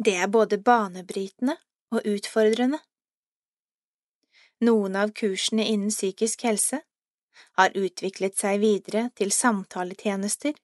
Det 0.00 0.16
er 0.16 0.32
både 0.32 0.58
banebrytende 0.58 1.58
og 1.92 2.06
utfordrende. 2.08 2.80
Noen 4.64 4.96
av 4.96 5.12
kursene 5.16 5.66
innen 5.68 5.92
psykisk 5.92 6.44
helse 6.48 6.80
har 7.58 7.76
utviklet 7.76 8.36
seg 8.38 8.60
videre 8.62 9.08
til 9.18 9.32
samtaletjenester 9.34 10.54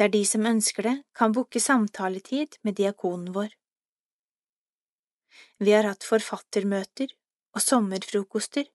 der 0.00 0.08
de 0.08 0.20
som 0.26 0.46
ønsker 0.46 0.86
det, 0.86 0.96
kan 1.14 1.32
booke 1.36 1.60
samtaletid 1.60 2.56
med 2.64 2.78
diakonen 2.80 3.32
vår. 3.36 3.50
Vi 5.60 5.72
har 5.76 5.88
hatt 5.88 6.06
forfattermøter 6.08 7.12
og 7.54 7.62
sommerfrokoster. 7.64 8.68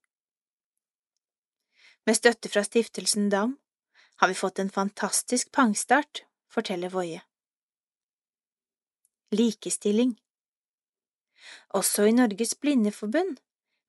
Med 2.05 2.17
støtte 2.19 2.51
fra 2.53 2.61
Stiftelsen 2.65 3.31
DAM 3.33 3.55
har 4.21 4.29
vi 4.29 4.37
fått 4.37 4.61
en 4.61 4.69
fantastisk 4.69 5.51
pangstart, 5.51 6.23
forteller 6.51 6.93
Voie. 6.93 7.23
Likestilling 9.33 10.13
Også 11.79 12.05
i 12.07 12.13
Norges 12.13 12.53
Blindeforbund 12.61 13.41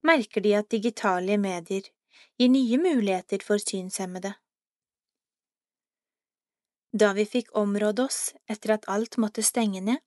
merker 0.06 0.40
de 0.40 0.54
at 0.56 0.72
digitale 0.72 1.36
medier 1.38 1.92
gir 2.38 2.50
nye 2.52 2.78
muligheter 2.78 3.42
for 3.44 3.62
synshemmede. 3.62 4.34
Da 6.96 7.12
vi 7.12 7.26
fikk 7.28 7.50
område 7.56 8.06
oss 8.06 8.34
etter 8.48 8.76
at 8.76 8.88
alt 8.88 9.18
måtte 9.20 9.44
stenge 9.44 9.82
ned, 9.84 10.00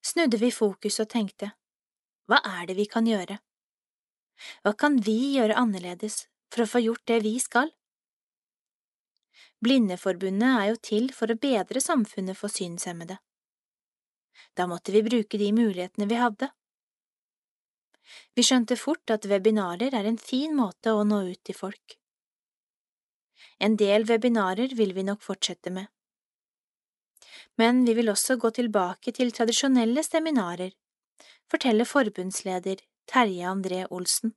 snudde 0.00 0.38
vi 0.40 0.50
fokus 0.54 1.00
og 1.02 1.10
tenkte, 1.12 1.52
hva 2.28 2.40
er 2.44 2.68
det 2.68 2.76
vi 2.78 2.86
kan 2.88 3.08
gjøre? 3.08 3.38
Hva 4.62 4.72
kan 4.78 4.96
vi 5.02 5.34
gjøre 5.34 5.56
annerledes 5.58 6.26
for 6.52 6.64
å 6.64 6.70
få 6.70 6.82
gjort 6.84 7.04
det 7.10 7.22
vi 7.24 7.34
skal? 7.42 7.72
Blindeforbundet 9.64 10.48
er 10.48 10.66
jo 10.70 10.78
til 10.90 11.08
for 11.14 11.32
å 11.32 11.40
bedre 11.40 11.82
samfunnet 11.82 12.38
for 12.38 12.52
synshemmede. 12.52 13.18
Da 14.54 14.68
måtte 14.70 14.94
vi 14.94 15.02
bruke 15.02 15.40
de 15.40 15.50
mulighetene 15.52 16.06
vi 16.06 16.20
hadde. 16.20 16.52
Vi 18.36 18.44
skjønte 18.46 18.76
fort 18.80 19.10
at 19.14 19.26
webinarer 19.28 19.94
er 19.94 20.08
en 20.08 20.18
fin 20.20 20.54
måte 20.56 20.94
å 20.94 21.04
nå 21.04 21.22
ut 21.30 21.42
til 21.44 21.56
folk. 21.58 21.98
En 23.58 23.76
del 23.76 24.06
webinarer 24.08 24.74
vil 24.78 24.94
vi 24.94 25.04
nok 25.06 25.22
fortsette 25.24 25.72
med. 25.74 25.88
Men 27.58 27.84
vi 27.86 27.94
vil 27.98 28.10
også 28.12 28.36
gå 28.38 28.50
tilbake 28.54 29.12
til 29.14 29.32
tradisjonelle 29.34 30.04
seminarer, 30.06 30.70
forteller 31.50 31.88
forbundsleder 31.88 32.84
Terje 33.10 33.48
André 33.50 33.84
Olsen. 33.90 34.34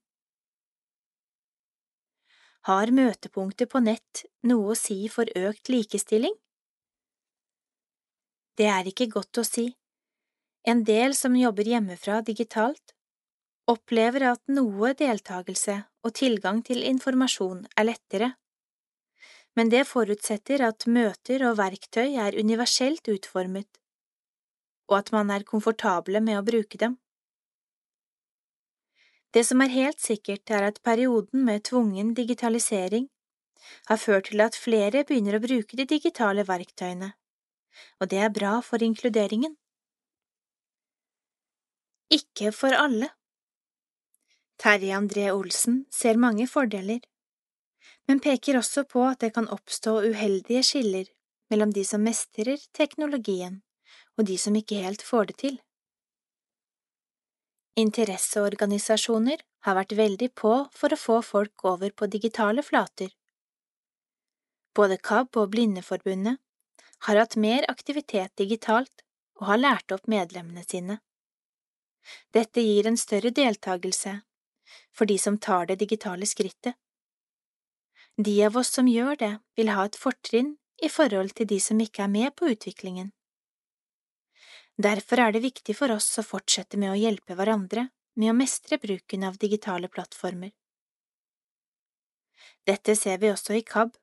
Har 2.70 2.92
møtepunktet 2.94 3.70
på 3.70 3.82
nett 3.82 4.24
noe 4.46 4.74
å 4.74 4.78
si 4.78 5.08
for 5.10 5.30
økt 5.38 5.70
likestilling? 5.74 6.34
Det 8.58 8.68
er 8.70 8.90
ikke 8.90 9.10
godt 9.10 9.42
å 9.42 9.46
si. 9.48 9.72
En 10.62 10.84
del 10.86 11.16
som 11.18 11.38
jobber 11.38 11.66
hjemmefra 11.66 12.20
digitalt, 12.26 12.94
opplever 13.72 14.28
at 14.34 14.42
noe 14.52 14.94
deltakelse 14.98 15.78
og 16.06 16.14
tilgang 16.18 16.62
til 16.68 16.84
informasjon 16.88 17.66
er 17.78 17.88
lettere, 17.88 18.32
men 19.56 19.72
det 19.72 19.84
forutsetter 19.90 20.64
at 20.64 20.88
møter 20.88 21.44
og 21.50 21.58
verktøy 21.60 22.16
er 22.26 22.38
universelt 22.40 23.08
utformet, 23.12 23.68
og 24.92 24.98
at 25.02 25.12
man 25.16 25.32
er 25.36 25.48
komfortable 25.48 26.22
med 26.24 26.40
å 26.40 26.46
bruke 26.48 26.80
dem. 26.80 26.98
Det 29.32 29.44
som 29.48 29.64
er 29.64 29.72
helt 29.72 30.00
sikkert, 30.04 30.50
er 30.52 30.68
at 30.68 30.82
perioden 30.84 31.46
med 31.48 31.64
tvungen 31.68 32.14
digitalisering 32.16 33.08
har 33.88 34.00
ført 34.00 34.28
til 34.32 34.44
at 34.44 34.58
flere 34.58 35.06
begynner 35.08 35.38
å 35.38 35.44
bruke 35.44 35.78
de 35.80 35.88
digitale 35.88 36.44
verktøyene, 36.48 37.14
og 38.00 38.12
det 38.12 38.20
er 38.20 38.36
bra 38.36 38.58
for 38.66 38.84
inkluderingen. 38.84 39.56
Ikke 42.12 42.52
for 42.52 42.76
alle. 42.76 43.08
Terje 44.62 44.94
André 44.94 45.32
Olsen 45.34 45.86
ser 45.90 46.20
mange 46.22 46.46
fordeler, 46.46 47.00
men 48.06 48.20
peker 48.22 48.60
også 48.60 48.84
på 48.86 49.08
at 49.10 49.24
det 49.24 49.32
kan 49.34 49.50
oppstå 49.50 49.96
uheldige 50.12 50.62
skiller 50.68 51.10
mellom 51.50 51.74
de 51.74 51.82
som 51.88 52.04
mestrer 52.06 52.62
teknologien 52.78 53.64
og 54.20 54.28
de 54.30 54.38
som 54.38 54.56
ikke 54.60 54.84
helt 54.86 55.02
får 55.02 55.32
det 55.32 55.38
til. 55.46 55.58
Interesseorganisasjoner 57.82 59.42
har 59.66 59.80
vært 59.80 59.98
veldig 59.98 60.30
på 60.38 60.54
for 60.78 60.94
å 60.94 61.02
få 61.08 61.20
folk 61.26 61.66
over 61.66 61.98
på 61.98 62.12
digitale 62.14 62.62
flater. 62.62 63.10
Både 64.78 65.02
KAB 65.02 65.42
og 65.42 65.54
Blindeforbundet 65.56 66.38
har 67.08 67.18
hatt 67.18 67.36
mer 67.36 67.66
aktivitet 67.72 68.36
digitalt 68.38 69.08
og 69.42 69.48
har 69.50 69.66
lært 69.66 69.96
opp 69.96 70.06
medlemmene 70.06 70.62
sine. 70.68 71.02
Dette 72.30 72.62
gir 72.62 72.86
en 72.86 73.00
større 73.00 73.34
deltakelse 73.34 74.20
for 74.96 75.06
de 75.06 75.18
som 75.18 75.38
tar 75.38 75.66
det 75.66 75.80
digitale 75.82 76.26
skrittet. 76.26 76.76
De 78.18 78.36
av 78.46 78.58
oss 78.58 78.74
som 78.76 78.88
gjør 78.88 79.16
det, 79.16 79.34
vil 79.56 79.72
ha 79.72 79.86
et 79.86 79.98
fortrinn 79.98 80.56
i 80.84 80.90
forhold 80.90 81.34
til 81.38 81.48
de 81.48 81.60
som 81.64 81.80
ikke 81.80 82.04
er 82.04 82.12
med 82.12 82.36
på 82.36 82.52
utviklingen. 82.52 83.12
Derfor 84.82 85.20
er 85.20 85.34
det 85.36 85.44
viktig 85.44 85.76
for 85.78 85.94
oss 85.94 86.10
å 86.20 86.26
fortsette 86.26 86.78
med 86.78 86.92
å 86.92 87.00
hjelpe 87.00 87.36
hverandre 87.38 87.90
med 88.20 88.32
å 88.32 88.38
mestre 88.38 88.80
bruken 88.82 89.24
av 89.24 89.38
digitale 89.40 89.88
plattformer. 89.88 90.52
Dette 92.68 92.96
ser 92.96 93.22
vi 93.22 93.32
også 93.32 93.56
i 93.58 93.64
KAB. 93.66 93.94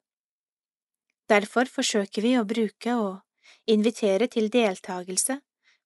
Derfor 1.28 1.68
forsøker 1.70 2.24
vi 2.24 2.36
å 2.38 2.46
bruke 2.48 2.94
og 2.96 3.20
invitere 3.68 4.28
til 4.32 4.48
deltakelse 4.50 5.38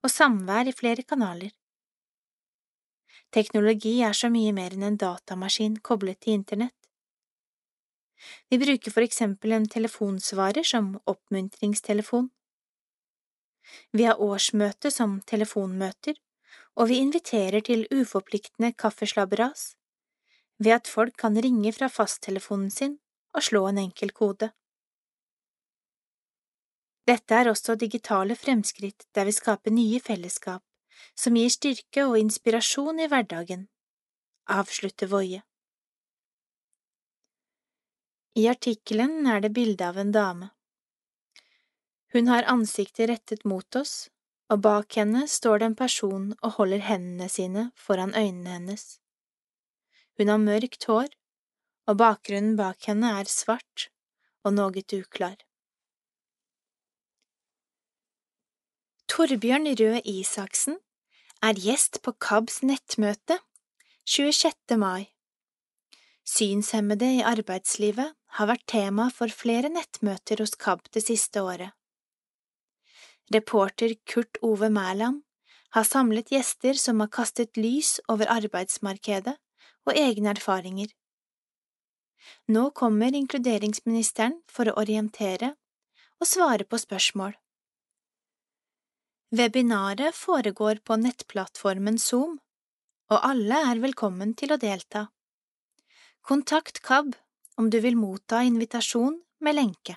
og 0.03 0.11
samvær 0.13 0.71
i 0.71 0.77
flere 0.77 1.03
kanaler. 1.03 1.51
Teknologi 3.33 3.95
er 4.05 4.13
så 4.13 4.29
mye 4.29 4.53
mer 4.53 4.75
enn 4.77 4.85
en 4.85 4.99
datamaskin 5.01 5.79
koblet 5.89 6.21
til 6.21 6.37
internett. 6.37 6.77
Vi 8.53 8.59
bruker 8.61 8.93
for 8.93 9.03
eksempel 9.03 9.55
en 9.57 9.69
telefonsvarer 9.69 10.67
som 10.69 10.93
oppmuntringstelefon. 11.09 12.29
Vi 13.97 14.05
har 14.05 14.21
årsmøte 14.21 14.91
som 14.93 15.21
telefonmøter, 15.27 16.19
og 16.77 16.91
vi 16.91 16.99
inviterer 17.01 17.65
til 17.65 17.87
uforpliktende 17.93 18.73
kaffeslabberas 18.77 19.73
ved 20.63 20.77
at 20.77 20.89
folk 20.89 21.17
kan 21.19 21.37
ringe 21.47 21.73
fra 21.73 21.89
fasttelefonen 21.89 22.71
sin 22.71 22.99
og 23.35 23.47
slå 23.49 23.65
en 23.71 23.81
enkel 23.83 24.13
kode. 24.13 24.51
Dette 27.09 27.35
er 27.35 27.51
også 27.51 27.75
digitale 27.81 28.37
fremskritt 28.37 29.09
der 29.17 29.27
vi 29.27 29.35
skaper 29.35 29.75
nye 29.75 30.01
fellesskap 30.05 30.63
som 31.19 31.37
gir 31.37 31.53
styrke 31.53 32.07
og 32.09 32.19
inspirasjon 32.21 33.01
i 33.01 33.09
hverdagen, 33.11 33.67
avslutter 34.51 35.11
Woie. 35.13 35.43
I 38.35 38.49
artikkelen 38.49 39.27
er 39.29 39.43
det 39.45 39.53
bilde 39.53 39.85
av 39.85 39.99
en 40.01 40.13
dame. 40.13 40.49
Hun 42.13 42.29
har 42.33 42.49
ansiktet 42.49 43.11
rettet 43.11 43.45
mot 43.49 43.77
oss, 43.77 44.09
og 44.53 44.61
bak 44.65 44.97
henne 44.97 45.27
står 45.29 45.61
det 45.61 45.69
en 45.71 45.77
person 45.77 46.25
og 46.35 46.57
holder 46.59 46.85
hendene 46.85 47.29
sine 47.33 47.71
foran 47.77 48.13
øynene 48.17 48.57
hennes. 48.57 48.99
Hun 50.21 50.29
har 50.29 50.41
mørkt 50.41 50.85
hår, 50.89 51.09
og 51.89 51.99
bakgrunnen 52.01 52.57
bak 52.57 52.85
henne 52.89 53.15
er 53.21 53.29
svart 53.33 53.89
og 54.45 54.57
noe 54.57 54.85
uklar. 54.99 55.37
Torbjørn 59.13 59.69
Røe 59.77 60.01
Isaksen 60.09 60.79
er 61.43 61.59
gjest 61.59 61.99
på 62.07 62.13
KABs 62.23 62.61
nettmøte 62.63 63.41
26. 64.07 64.77
mai. 64.79 65.09
Synshemmede 66.23 67.09
i 67.17 67.25
arbeidslivet 67.27 68.15
har 68.37 68.49
vært 68.51 68.63
tema 68.71 69.09
for 69.11 69.33
flere 69.35 69.73
nettmøter 69.75 70.39
hos 70.39 70.55
KAB 70.55 70.87
det 70.95 71.03
siste 71.09 71.43
året. 71.43 71.75
Reporter 73.35 73.97
Kurt 74.07 74.39
Ove 74.47 74.71
Mæland 74.71 75.25
har 75.75 75.89
samlet 75.89 76.31
gjester 76.31 76.79
som 76.79 77.03
har 77.03 77.11
kastet 77.11 77.59
lys 77.59 77.97
over 78.13 78.31
arbeidsmarkedet 78.31 79.35
og 79.89 79.99
egne 79.99 80.37
erfaringer. 80.37 80.95
Nå 82.47 82.69
kommer 82.71 83.19
inkluderingsministeren 83.19 84.39
for 84.47 84.71
å 84.71 84.79
orientere 84.79 85.57
og 86.23 86.29
svare 86.31 86.63
på 86.63 86.79
spørsmål. 86.79 87.35
Webinaret 89.33 90.15
foregår 90.15 90.75
på 90.85 90.97
nettplattformen 91.01 91.97
Zoom, 91.99 92.35
og 93.09 93.23
alle 93.25 93.63
er 93.71 93.81
velkommen 93.81 94.35
til 94.37 94.53
å 94.53 94.59
delta. 94.61 95.07
Kontakt 96.21 96.83
KAB 96.85 97.15
om 97.57 97.71
du 97.73 97.79
vil 97.81 97.97
motta 97.97 98.43
invitasjon 98.45 99.17
med 99.41 99.57
lenke. 99.57 99.97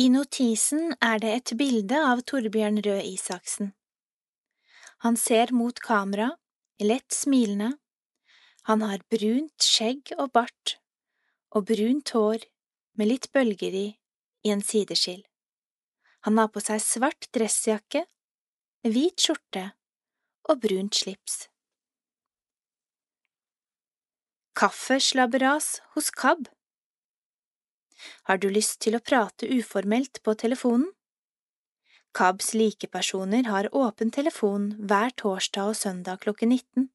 I 0.00 0.08
notisen 0.08 0.96
er 1.04 1.20
det 1.20 1.36
et 1.36 1.54
bilde 1.60 2.00
av 2.14 2.24
Torbjørn 2.24 2.80
Røe 2.80 3.04
Isaksen. 3.12 3.74
Han 5.04 5.20
ser 5.20 5.52
mot 5.52 5.76
kamera, 5.84 6.30
lett 6.80 7.12
smilende. 7.12 7.74
Han 8.72 8.88
har 8.88 9.04
brunt 9.12 9.68
skjegg 9.68 10.16
og 10.16 10.32
bart, 10.32 10.78
og 11.52 11.68
brunt 11.68 12.16
hår 12.16 12.48
med 12.96 13.12
litt 13.12 13.34
bølger 13.36 13.82
i, 13.84 13.88
i 14.48 14.56
en 14.56 14.64
sideskill. 14.64 15.27
Han 16.26 16.38
har 16.40 16.50
på 16.52 16.62
seg 16.64 16.82
svart 16.82 17.28
dressjakke, 17.34 18.04
hvit 18.88 19.22
skjorte 19.22 19.64
og 20.48 20.60
brunt 20.64 20.98
slips. 20.98 21.46
Kaffeslabberas 24.58 25.76
hos 25.94 26.10
KAB 26.10 26.48
har 28.28 28.38
du 28.38 28.48
lyst 28.50 28.80
til 28.84 28.96
å 28.96 29.02
prate 29.04 29.48
uformelt 29.50 30.22
på 30.22 30.34
telefonen? 30.38 30.88
KABs 32.18 32.54
likepersoner 32.56 33.48
har 33.52 33.68
åpen 33.76 34.10
telefon 34.14 34.70
hver 34.90 35.12
torsdag 35.22 35.72
og 35.72 35.76
søndag 35.76 36.22
klokken 36.24 36.54
19. 36.54 36.88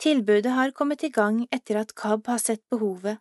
Tilbudet 0.00 0.52
har 0.56 0.72
kommet 0.76 1.02
i 1.04 1.10
gang 1.12 1.42
etter 1.52 1.80
at 1.82 1.94
KAB 1.98 2.30
har 2.30 2.40
sett 2.40 2.62
behovet 2.72 3.20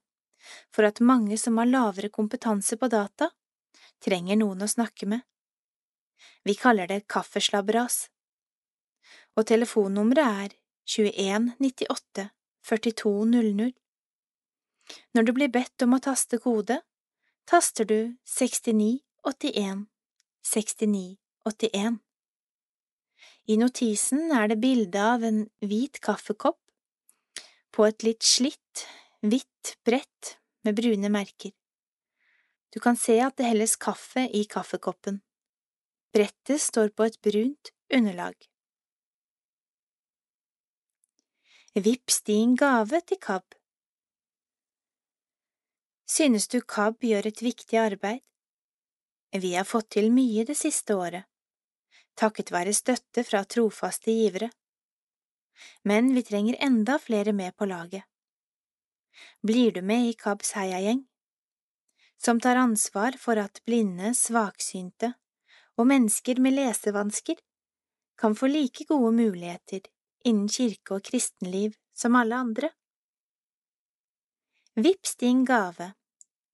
for 0.74 0.88
at 0.88 1.02
mange 1.04 1.36
som 1.42 1.58
har 1.60 1.68
lavere 1.68 2.12
kompetanse 2.14 2.78
på 2.80 2.88
data, 2.92 3.28
trenger 4.04 4.40
noen 4.40 4.64
å 4.64 4.70
snakke 4.72 5.08
med. 5.10 5.22
Vi 6.44 6.56
kaller 6.56 6.88
det 6.88 7.06
kaffeslabberas. 7.12 8.08
Og 9.38 9.48
telefonnummeret 9.48 10.46
er 10.46 10.58
21 10.90 11.54
98 11.60 12.30
42 12.70 13.14
00. 13.26 13.72
Når 15.14 15.24
du 15.24 15.32
blir 15.38 15.52
bedt 15.54 15.86
om 15.86 15.96
å 15.96 16.02
taste 16.04 16.40
kode, 16.42 16.82
taster 17.50 17.86
du 17.86 18.16
6981 18.26 19.86
6981. 20.46 22.00
I 23.50 23.58
notisen 23.58 24.30
er 24.36 24.50
det 24.52 24.60
bilde 24.62 25.02
av 25.02 25.24
en 25.26 25.46
hvit 25.66 26.00
kaffekopp 26.06 26.60
på 27.74 27.86
et 27.88 28.06
litt 28.06 28.26
slitt, 28.26 28.86
hvitt 29.26 29.76
brett 29.86 30.36
med 30.66 30.78
brune 30.78 31.10
merker. 31.14 31.54
Du 32.70 32.80
kan 32.80 32.98
se 32.98 33.18
at 33.24 33.38
det 33.38 33.50
helles 33.50 33.76
kaffe 33.76 34.28
i 34.34 34.44
kaffekoppen. 34.46 35.22
Brettet 36.14 36.62
står 36.62 36.90
på 36.90 37.06
et 37.10 37.22
brunt 37.22 37.72
underlag. 37.94 38.36
Vips 41.74 42.22
din 42.26 42.56
gave 42.56 43.02
til 43.02 43.18
KAB. 43.22 43.56
Synes 46.10 46.48
du 46.48 46.62
KAB 46.62 47.06
gjør 47.06 47.28
et 47.30 47.42
viktig 47.46 47.78
arbeid? 47.78 48.22
Vi 49.32 49.54
har 49.54 49.68
fått 49.70 49.92
til 49.94 50.10
mye 50.12 50.46
det 50.46 50.58
siste 50.58 50.96
året, 50.98 51.28
takket 52.18 52.50
være 52.52 52.74
støtte 52.74 53.24
fra 53.24 53.44
trofaste 53.46 54.12
givere. 54.12 54.50
Men 55.86 56.10
vi 56.16 56.24
trenger 56.26 56.58
enda 56.66 56.98
flere 57.00 57.34
med 57.34 57.56
på 57.56 57.70
laget. 57.70 58.04
Blir 59.46 59.72
du 59.72 59.82
med 59.86 60.10
i 60.10 60.18
KABs 60.18 60.56
heiagjeng, 60.58 61.06
som 62.20 62.40
tar 62.40 62.56
ansvar 62.60 63.16
for 63.18 63.40
at 63.40 63.62
blinde, 63.66 64.14
svaksynte 64.16 65.14
og 65.80 65.88
mennesker 65.88 66.40
med 66.44 66.54
lesevansker 66.58 67.36
kan 68.20 68.36
få 68.36 68.48
like 68.52 68.86
gode 68.90 69.12
muligheter 69.16 69.80
innen 70.28 70.50
kirke 70.52 70.94
og 70.98 71.04
kristenliv 71.08 71.72
som 71.96 72.16
alle 72.20 72.36
andre? 72.36 72.70
Vips 74.76 75.16
din 75.16 75.46
gave 75.48 75.94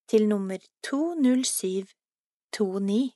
til 0.08 0.28
nummer 0.30 0.58
20729 0.86 3.12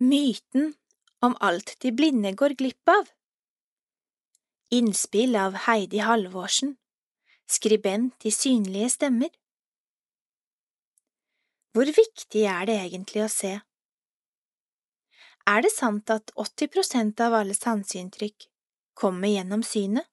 Myten 0.00 0.74
om 1.20 1.36
alt 1.40 1.76
de 1.82 1.92
blinde 1.92 2.34
går 2.34 2.48
glipp 2.58 2.88
av. 2.88 3.10
Innspill 4.72 5.36
av 5.36 5.54
Heidi 5.66 5.98
Halvorsen 6.02 6.76
Skribent 7.50 8.24
i 8.24 8.30
Synlige 8.30 8.90
stemmer 8.94 9.28
Hvor 11.70 11.86
viktig 11.86 12.40
er 12.50 12.64
det 12.66 12.74
egentlig 12.82 13.20
å 13.22 13.30
se? 13.30 13.52
Er 15.50 15.62
det 15.62 15.70
sant 15.70 16.10
at 16.10 16.32
80 16.34 16.70
prosent 16.74 17.22
av 17.22 17.36
alle 17.38 17.54
sanseinntrykk 17.54 18.48
kommer 18.98 19.30
gjennom 19.30 19.62
synet? 19.62 20.08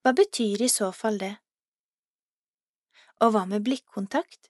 Hva 0.00 0.14
betyr 0.16 0.64
i 0.64 0.70
så 0.72 0.88
fall 0.92 1.20
det? 1.20 1.34
Og 3.20 3.36
hva 3.36 3.44
med 3.48 3.64
blikkontakt? 3.68 4.48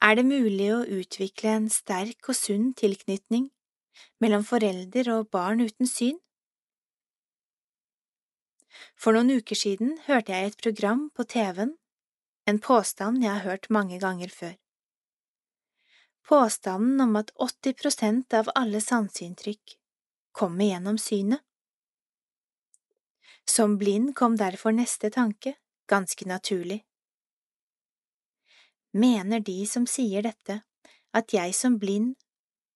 Er 0.00 0.16
det 0.16 0.24
mulig 0.24 0.72
å 0.72 0.84
utvikle 0.96 1.56
en 1.60 1.70
sterk 1.72 2.32
og 2.32 2.36
sunn 2.36 2.72
tilknytning 2.80 3.50
mellom 4.24 4.44
forelder 4.44 5.12
og 5.18 5.28
barn 5.36 5.60
uten 5.64 5.88
syn? 5.88 6.16
For 8.96 9.16
noen 9.16 9.36
uker 9.36 9.56
siden 9.56 9.98
hørte 10.08 10.32
jeg 10.32 10.52
et 10.52 10.62
program 10.64 11.10
på 11.16 11.24
TV-en, 11.28 11.76
en 12.46 12.58
påstand 12.62 13.24
jeg 13.24 13.32
har 13.32 13.44
hørt 13.44 13.70
mange 13.70 13.98
ganger 13.98 14.30
før. 14.30 14.54
Påstanden 16.26 17.00
om 17.00 17.16
at 17.18 17.30
80 17.42 17.74
prosent 17.80 18.34
av 18.34 18.50
alle 18.54 18.80
sanseinntrykk 18.82 19.76
kommer 20.34 20.70
gjennom 20.70 20.98
synet. 20.98 21.42
Som 23.46 23.76
blind 23.78 24.14
kom 24.18 24.36
derfor 24.36 24.74
neste 24.74 25.10
tanke, 25.10 25.54
ganske 25.86 26.26
naturlig. 26.26 26.80
Mener 28.92 29.40
de 29.40 29.60
som 29.70 29.86
sier 29.86 30.26
dette, 30.26 30.60
at 31.14 31.34
jeg 31.34 31.54
som 31.54 31.78
blind 31.78 32.16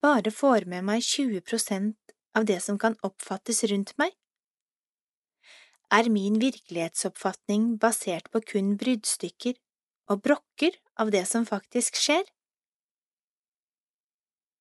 bare 0.02 0.30
får 0.30 0.66
med 0.70 0.86
meg 0.86 1.02
20 1.02 1.42
prosent 1.46 2.14
av 2.38 2.46
det 2.46 2.60
som 2.62 2.78
kan 2.78 2.96
oppfattes 3.06 3.64
rundt 3.70 3.96
meg? 3.98 4.14
Er 5.90 6.06
min 6.08 6.38
virkelighetsoppfatning 6.38 7.78
basert 7.82 8.28
på 8.30 8.42
kun 8.52 8.76
bruddstykker 8.78 9.56
og 10.12 10.20
brokker 10.26 10.76
av 11.02 11.10
det 11.10 11.24
som 11.26 11.46
faktisk 11.48 11.98
skjer? 11.98 12.22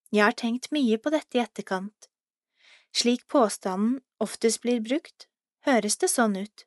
Jeg 0.09 0.25
har 0.25 0.34
tenkt 0.34 0.71
mye 0.73 0.97
på 0.97 1.13
dette 1.13 1.38
i 1.38 1.43
etterkant. 1.43 2.09
Slik 2.89 3.27
påstanden 3.30 3.99
oftest 4.17 4.63
blir 4.63 4.82
brukt, 4.82 5.27
høres 5.69 5.99
det 6.01 6.09
sånn 6.09 6.39
ut. 6.39 6.65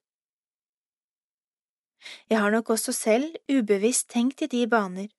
Jeg 2.30 2.38
har 2.38 2.54
nok 2.54 2.70
også 2.74 2.94
selv 2.94 3.34
ubevisst 3.50 4.08
tenkt 4.14 4.42
i 4.46 4.50
de 4.50 4.62
baner, 4.70 5.10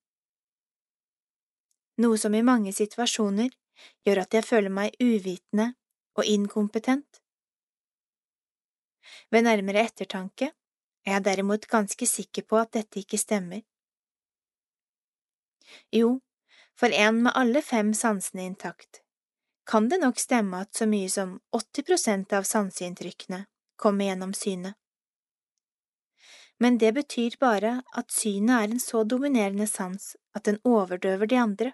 noe 2.01 2.17
som 2.17 2.33
i 2.35 2.43
mange 2.43 2.73
situasjoner 2.73 3.51
gjør 4.07 4.23
at 4.23 4.33
jeg 4.33 4.47
føler 4.47 4.73
meg 4.73 4.95
uvitende 5.03 5.73
og 6.17 6.25
inkompetent. 6.29 7.22
Ved 9.31 9.47
nærmere 9.47 9.85
ettertanke 9.87 10.51
er 11.05 11.17
jeg 11.17 11.25
derimot 11.25 11.67
ganske 11.67 12.07
sikker 12.07 12.45
på 12.47 12.59
at 12.61 12.73
dette 12.77 13.01
ikke 13.01 13.19
stemmer. 13.19 13.63
Jo, 15.91 16.19
for 16.77 16.93
en 16.93 17.23
med 17.23 17.35
alle 17.35 17.61
fem 17.61 17.93
sansene 17.93 18.45
intakt 18.51 19.01
kan 19.65 19.85
det 19.87 20.01
nok 20.01 20.17
stemme 20.19 20.59
at 20.59 20.75
så 20.75 20.83
mye 20.91 21.07
som 21.09 21.37
80 21.55 21.85
prosent 21.87 22.33
av 22.35 22.43
sanseinntrykkene 22.43 23.45
kommer 23.79 24.09
gjennom 24.09 24.33
synet 24.35 24.75
men 26.63 26.77
det 26.77 26.93
betyr 26.95 27.35
bare 27.39 27.71
at 27.99 28.11
synet 28.11 28.53
er 28.55 28.73
en 28.73 28.79
så 28.79 29.03
dominerende 29.03 29.65
sans 29.67 30.13
at 30.37 30.45
den 30.47 30.59
overdøver 30.63 31.27
de 31.27 31.39
andre. 31.39 31.71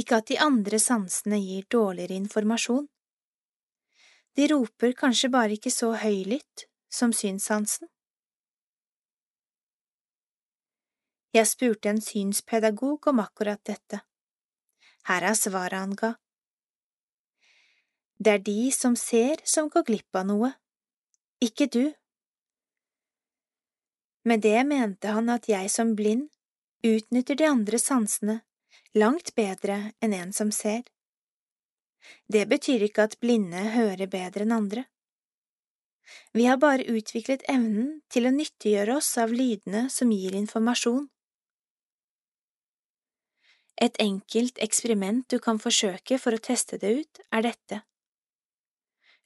Ikke 0.00 0.20
at 0.22 0.30
de 0.30 0.38
andre 0.40 0.78
sansene 0.80 1.40
gir 1.42 1.66
dårligere 1.68 2.16
informasjon. 2.16 2.86
De 4.36 4.46
roper 4.48 4.92
kanskje 4.96 5.30
bare 5.32 5.56
ikke 5.56 5.72
så 5.74 5.92
høylytt 5.98 6.66
som 6.90 7.12
synssansen. 7.12 7.88
Jeg 11.34 11.46
spurte 11.46 11.90
en 11.90 12.00
synspedagog 12.02 13.06
om 13.06 13.20
akkurat 13.22 13.62
dette. 13.66 14.00
Her 15.06 15.26
er 15.30 15.36
svaret 15.38 15.78
han 15.78 15.94
ga. 15.94 16.14
Det 18.18 18.32
er 18.34 18.42
de 18.44 18.72
som 18.74 18.96
ser 18.98 19.40
som 19.48 19.70
går 19.72 19.86
glipp 19.88 20.16
av 20.18 20.26
noe, 20.28 20.50
ikke 21.40 21.70
du. 21.72 21.84
Med 24.28 24.42
det 24.44 24.58
mente 24.68 25.14
han 25.14 25.30
at 25.32 25.48
jeg 25.48 25.70
som 25.72 25.94
blind 25.96 26.28
utnytter 26.84 27.38
de 27.38 27.46
andre 27.48 27.78
sansene 27.80 28.40
langt 28.98 29.32
bedre 29.38 29.92
enn 30.02 30.16
en 30.16 30.34
som 30.36 30.50
ser. 30.52 30.82
Det 32.28 32.46
betyr 32.48 32.86
ikke 32.86 33.06
at 33.08 33.18
blinde 33.20 33.62
hører 33.74 34.08
bedre 34.10 34.46
enn 34.46 34.56
andre. 34.56 34.84
Vi 36.34 36.46
har 36.48 36.58
bare 36.58 36.88
utviklet 36.90 37.44
evnen 37.48 38.00
til 38.10 38.26
å 38.26 38.34
nyttiggjøre 38.34 38.96
oss 38.98 39.10
av 39.22 39.32
lydene 39.34 39.86
som 39.92 40.10
gir 40.14 40.34
informasjon. 40.38 41.06
Et 43.80 43.96
enkelt 44.02 44.58
eksperiment 44.60 45.24
du 45.32 45.38
kan 45.40 45.60
forsøke 45.62 46.18
for 46.20 46.36
å 46.36 46.42
teste 46.42 46.78
det 46.82 46.90
ut, 47.00 47.20
er 47.32 47.46
dette. 47.46 47.82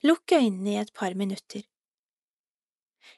Lukk 0.05 0.37
øynene 0.37 0.75
i 0.75 0.81
et 0.83 0.93
par 0.95 1.16
minutter. 1.18 1.64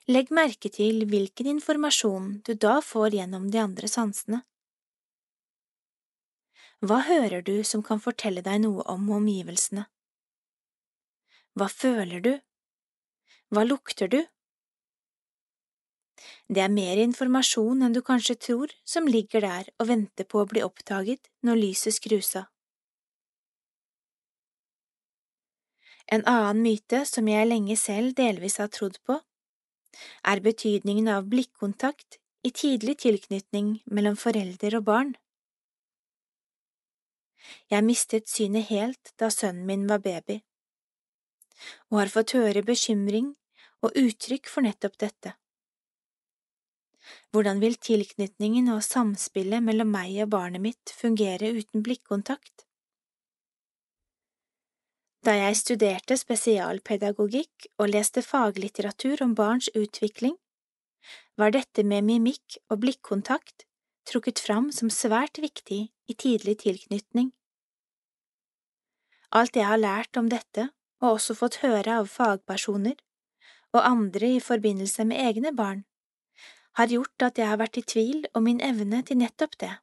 Legg 0.06 0.30
merke 0.34 0.70
til 0.72 1.04
hvilken 1.10 1.50
informasjon 1.56 2.30
du 2.46 2.54
da 2.54 2.78
får 2.82 3.18
gjennom 3.18 3.50
de 3.50 3.60
andre 3.62 3.90
sansene. 3.90 4.44
Hva 6.84 7.00
hører 7.08 7.40
du 7.40 7.64
som 7.64 7.80
kan 7.82 8.00
fortelle 8.04 8.42
deg 8.44 8.60
noe 8.60 8.84
om 8.92 9.08
omgivelsene? 9.16 9.86
Hva 11.56 11.68
føler 11.72 12.20
du? 12.20 12.34
Hva 13.48 13.64
lukter 13.64 14.10
du? 14.12 14.18
Det 16.52 16.60
er 16.60 16.72
mer 16.72 17.00
informasjon 17.00 17.80
enn 17.86 17.96
du 17.96 18.02
kanskje 18.04 18.36
tror 18.48 18.74
som 18.84 19.08
ligger 19.08 19.40
der 19.46 19.72
og 19.80 19.88
venter 19.88 20.28
på 20.28 20.42
å 20.42 20.50
bli 20.50 20.62
oppdaget 20.66 21.32
når 21.48 21.62
lyset 21.62 21.96
skrus 21.96 22.34
av. 22.42 22.46
En 26.12 26.22
annen 26.30 26.62
myte 26.62 27.02
som 27.08 27.26
jeg 27.26 27.48
lenge 27.48 27.74
selv 27.80 28.14
delvis 28.20 28.60
har 28.62 28.68
trodd 28.70 29.00
på, 29.08 29.16
er 30.22 30.44
betydningen 30.44 31.08
av 31.08 31.26
blikkontakt 31.32 32.20
i 32.46 32.52
tidlig 32.52 33.00
tilknytning 33.02 33.78
mellom 33.90 34.18
forelder 34.20 34.76
og 34.78 34.84
barn. 34.86 35.16
Jeg 37.70 37.86
mistet 37.86 38.28
synet 38.30 38.68
helt 38.70 39.12
da 39.20 39.30
sønnen 39.32 39.66
min 39.68 39.86
var 39.90 40.02
baby, 40.04 40.40
og 41.90 42.02
har 42.02 42.12
fått 42.12 42.36
høre 42.36 42.62
bekymring 42.66 43.32
og 43.84 43.96
uttrykk 43.96 44.50
for 44.50 44.66
nettopp 44.66 44.96
dette. 45.02 45.34
Hvordan 47.30 47.60
vil 47.62 47.76
tilknytningen 47.78 48.70
og 48.74 48.82
samspillet 48.82 49.62
mellom 49.62 49.92
meg 49.94 50.16
og 50.24 50.32
barnet 50.34 50.62
mitt 50.62 50.94
fungere 50.94 51.52
uten 51.54 51.84
blikkontakt? 51.86 52.64
Da 55.26 55.34
jeg 55.34 55.58
studerte 55.58 56.16
spesialpedagogikk 56.18 57.68
og 57.82 57.90
leste 57.90 58.22
faglitteratur 58.22 59.22
om 59.24 59.34
barns 59.38 59.68
utvikling, 59.74 60.36
var 61.38 61.52
dette 61.54 61.82
med 61.82 62.06
mimikk 62.06 62.58
og 62.70 62.80
blikkontakt 62.82 63.66
trukket 64.06 64.40
fram 64.42 64.70
som 64.74 64.90
svært 64.90 65.40
viktig 65.42 65.88
i 66.08 66.14
tidlig 66.14 66.58
tilknytning. 66.62 67.32
Alt 69.34 69.56
jeg 69.58 69.66
har 69.66 69.80
lært 69.80 70.16
om 70.16 70.30
dette, 70.30 70.70
og 71.02 71.18
også 71.18 71.36
fått 71.36 71.60
høre 71.64 71.98
av 72.00 72.08
fagpersoner 72.08 72.96
og 73.74 73.82
andre 73.84 74.36
i 74.36 74.40
forbindelse 74.40 75.04
med 75.04 75.20
egne 75.20 75.52
barn, 75.52 75.82
har 76.78 76.92
gjort 76.92 77.24
at 77.26 77.38
jeg 77.40 77.48
har 77.50 77.58
vært 77.60 77.78
i 77.80 77.84
tvil 77.84 78.24
om 78.36 78.46
min 78.48 78.62
evne 78.64 79.02
til 79.04 79.20
nettopp 79.20 79.58
det. 79.60 79.74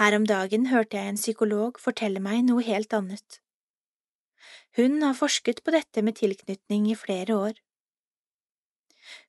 Her 0.00 0.16
om 0.16 0.24
dagen 0.26 0.66
hørte 0.72 0.98
jeg 0.98 1.12
en 1.12 1.20
psykolog 1.20 1.78
fortelle 1.80 2.20
meg 2.20 2.42
noe 2.48 2.64
helt 2.66 2.92
annet. 2.96 3.40
Hun 4.76 5.02
har 5.04 5.14
forsket 5.14 5.62
på 5.64 5.74
dette 5.74 6.02
med 6.02 6.18
tilknytning 6.18 6.88
i 6.90 6.96
flere 6.98 7.36
år. 7.36 7.60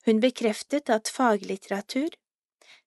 Hun 0.08 0.22
bekreftet 0.24 0.90
at 0.90 1.12
faglitteratur 1.12 2.16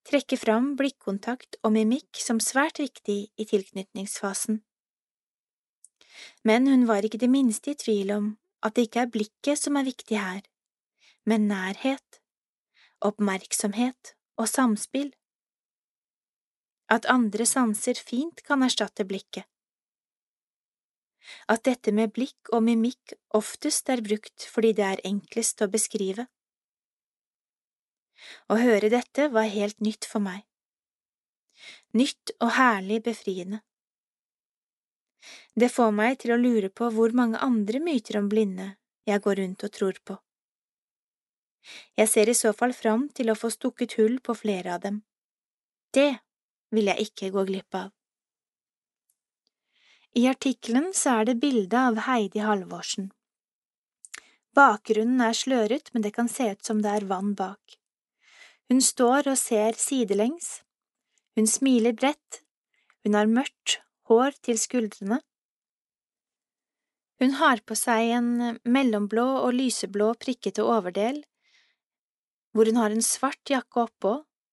trekker 0.08 0.40
fram 0.40 0.72
blikkontakt 0.78 1.58
og 1.62 1.74
mimikk 1.74 2.20
som 2.22 2.40
svært 2.40 2.80
viktig 2.80 3.18
i 3.36 3.46
tilknytningsfasen. 3.48 4.62
Men 6.48 6.66
hun 6.66 6.86
var 6.88 7.04
ikke 7.04 7.20
det 7.20 7.30
minste 7.30 7.74
i 7.74 7.78
tvil 7.78 8.12
om 8.14 8.30
at 8.64 8.74
det 8.74 8.88
ikke 8.88 9.04
er 9.04 9.12
blikket 9.12 9.60
som 9.60 9.76
er 9.78 9.86
viktig 9.86 10.18
her, 10.18 10.40
men 11.28 11.46
nærhet, 11.50 12.20
oppmerksomhet 13.04 14.14
og 14.40 14.48
samspill. 14.50 15.12
At 16.88 17.06
andre 17.12 17.44
sanser 17.46 18.00
fint 18.00 18.42
kan 18.46 18.64
erstatte 18.64 19.04
blikket. 19.06 19.44
At 21.52 21.66
dette 21.68 21.92
med 21.92 22.14
blikk 22.16 22.48
og 22.56 22.64
mimikk 22.64 23.12
oftest 23.36 23.90
er 23.92 24.00
brukt 24.04 24.48
fordi 24.48 24.72
det 24.78 24.86
er 24.86 25.04
enklest 25.04 25.60
å 25.60 25.68
beskrive. 25.70 26.24
Å 28.48 28.58
høre 28.58 28.90
dette 28.92 29.28
var 29.34 29.50
helt 29.52 29.80
nytt 29.80 30.08
for 30.08 30.24
meg. 30.24 30.44
Nytt 31.96 32.34
og 32.38 32.54
herlig 32.58 33.02
befriende. 33.06 33.62
Det 35.58 35.70
får 35.74 35.90
meg 35.94 36.18
til 36.22 36.34
å 36.34 36.40
lure 36.40 36.70
på 36.70 36.90
hvor 36.94 37.14
mange 37.16 37.40
andre 37.42 37.80
myter 37.82 38.20
om 38.20 38.28
blinde 38.30 38.74
jeg 39.08 39.22
går 39.24 39.40
rundt 39.42 39.64
og 39.66 39.74
tror 39.74 40.00
på. 40.04 40.18
Jeg 41.98 42.08
ser 42.08 42.30
i 42.30 42.36
så 42.38 42.52
fall 42.56 42.72
fram 42.76 43.08
til 43.16 43.30
å 43.30 43.36
få 43.36 43.50
stukket 43.52 43.96
hull 43.98 44.18
på 44.24 44.36
flere 44.38 44.76
av 44.76 44.84
dem. 44.84 45.02
Det 45.92 46.10
vil 46.74 46.90
jeg 46.92 47.08
ikke 47.08 47.32
gå 47.34 47.44
glipp 47.48 47.74
av. 47.74 47.90
I 50.18 50.26
artikkelen 50.30 50.92
så 50.96 51.18
er 51.20 51.28
det 51.28 51.40
bilde 51.42 51.80
av 51.90 52.00
Heidi 52.06 52.42
Halvorsen. 52.42 53.10
Bakgrunnen 54.56 55.20
er 55.22 55.36
sløret, 55.36 55.92
men 55.92 56.02
det 56.02 56.14
kan 56.16 56.30
se 56.32 56.48
ut 56.54 56.64
som 56.64 56.80
det 56.82 56.90
er 56.90 57.06
vann 57.10 57.34
bak. 57.38 57.76
Hun 58.68 58.82
står 58.84 59.30
og 59.32 59.38
ser 59.40 59.78
sidelengs. 59.80 60.60
Hun 61.36 61.46
smiler 61.48 61.94
bredt. 61.96 62.42
Hun 63.04 63.16
har 63.16 63.30
mørkt 63.30 63.78
hår 64.10 64.36
til 64.44 64.58
skuldrene. 64.60 65.22
Hun 67.18 67.34
har 67.40 67.62
på 67.66 67.74
seg 67.74 68.12
en 68.18 68.58
mellomblå 68.68 69.24
og 69.40 69.56
lyseblå 69.56 70.12
prikkete 70.22 70.62
overdel, 70.62 71.22
hvor 72.52 72.68
hun 72.68 72.78
har 72.78 72.94
en 72.94 73.02
svart 73.02 73.50
jakke 73.50 73.86
oppå, 73.88 74.12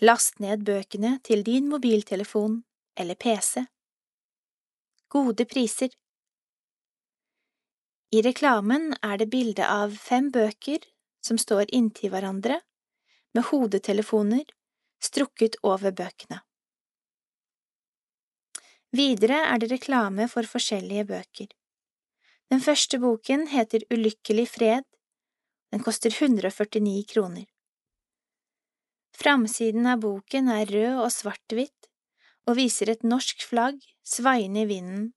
Last 0.02 0.40
ned 0.42 0.66
bøkene 0.66 1.20
til 1.24 1.44
din 1.46 1.70
mobiltelefon 1.70 2.64
eller 2.98 3.16
PC. 3.16 3.62
Gode 5.12 5.46
priser. 5.46 5.90
I 8.12 8.22
reklamen 8.26 8.96
er 9.04 9.18
det 9.22 9.30
bilde 9.32 9.68
av 9.68 9.96
fem 9.96 10.32
bøker 10.32 10.80
som 11.24 11.38
står 11.38 11.66
inntil 11.72 12.10
hverandre, 12.12 12.62
med 13.32 13.48
hodetelefoner 13.48 14.44
strukket 15.00 15.56
over 15.64 15.92
bøkene. 15.96 16.42
Videre 18.92 19.40
er 19.48 19.62
det 19.62 19.72
reklame 19.72 20.28
for 20.32 20.48
forskjellige 20.48 21.06
bøker. 21.08 21.48
Den 22.52 22.60
første 22.60 23.00
boken 23.00 23.48
heter 23.48 23.86
Ulykkelig 23.94 24.48
fred. 24.52 24.84
Den 25.72 25.84
koster 25.84 26.12
149 26.12 27.06
kroner. 27.14 27.46
Framsiden 29.16 29.88
av 29.88 30.04
boken 30.04 30.52
er 30.52 30.68
rød 30.68 31.00
og 31.06 31.12
svart-hvitt 31.14 31.88
og 32.50 32.58
viser 32.58 32.92
et 32.92 33.04
norsk 33.08 33.44
flagg 33.48 33.80
svaiende 34.04 34.66
i 34.66 34.70
vinden, 34.70 35.12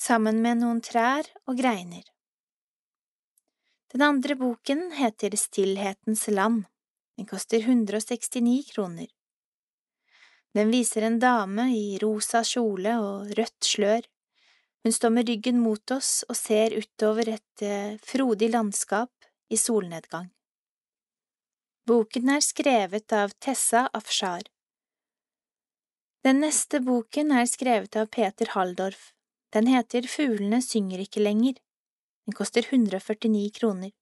sammen 0.00 0.40
med 0.44 0.60
noen 0.60 0.80
trær 0.84 1.28
og 1.48 1.58
greiner. 1.60 2.04
Den 3.94 4.02
andre 4.02 4.34
boken 4.36 4.88
heter 4.98 5.36
Stillhetens 5.38 6.26
land. 6.28 6.64
Den 7.14 7.28
koster 7.30 7.62
169 7.62 8.72
kroner. 8.72 9.06
Den 10.54 10.70
viser 10.70 11.02
en 11.02 11.18
dame 11.18 11.68
i 11.74 11.98
rosa 12.02 12.44
kjole 12.46 12.98
og 13.02 13.32
rødt 13.38 13.66
slør 13.66 14.06
hun 14.84 14.92
står 14.92 15.10
med 15.10 15.28
ryggen 15.28 15.60
mot 15.64 15.90
oss 15.96 16.26
og 16.28 16.36
ser 16.36 16.74
utover 16.76 17.30
et 17.32 17.62
eh, 17.64 17.96
frodig 18.04 18.50
landskap 18.52 19.28
i 19.48 19.56
solnedgang. 19.56 20.26
Boken 21.88 22.34
er 22.34 22.44
skrevet 22.44 23.14
av 23.16 23.32
Tessa 23.40 23.86
Afshar. 23.96 24.44
Den 26.24 26.42
neste 26.44 26.82
boken 26.84 27.32
er 27.32 27.48
skrevet 27.48 27.96
av 27.96 28.10
Peter 28.12 28.52
Halldorf. 28.52 29.14
Den 29.56 29.70
heter 29.72 30.04
Fuglene 30.08 30.60
synger 30.64 31.00
ikke 31.06 31.24
lenger. 31.24 31.56
Den 32.28 32.36
koster 32.36 32.68
149 32.68 33.50
kroner. 33.56 33.92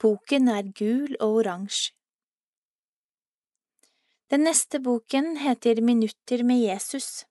Boken 0.00 0.52
er 0.52 0.68
gul 0.68 1.16
og 1.16 1.40
oransje. 1.40 1.94
Den 4.32 4.46
neste 4.46 4.78
boken 4.80 5.34
heter 5.36 5.82
Minutter 5.84 6.40
med 6.42 6.62
Jesus. 6.62 7.26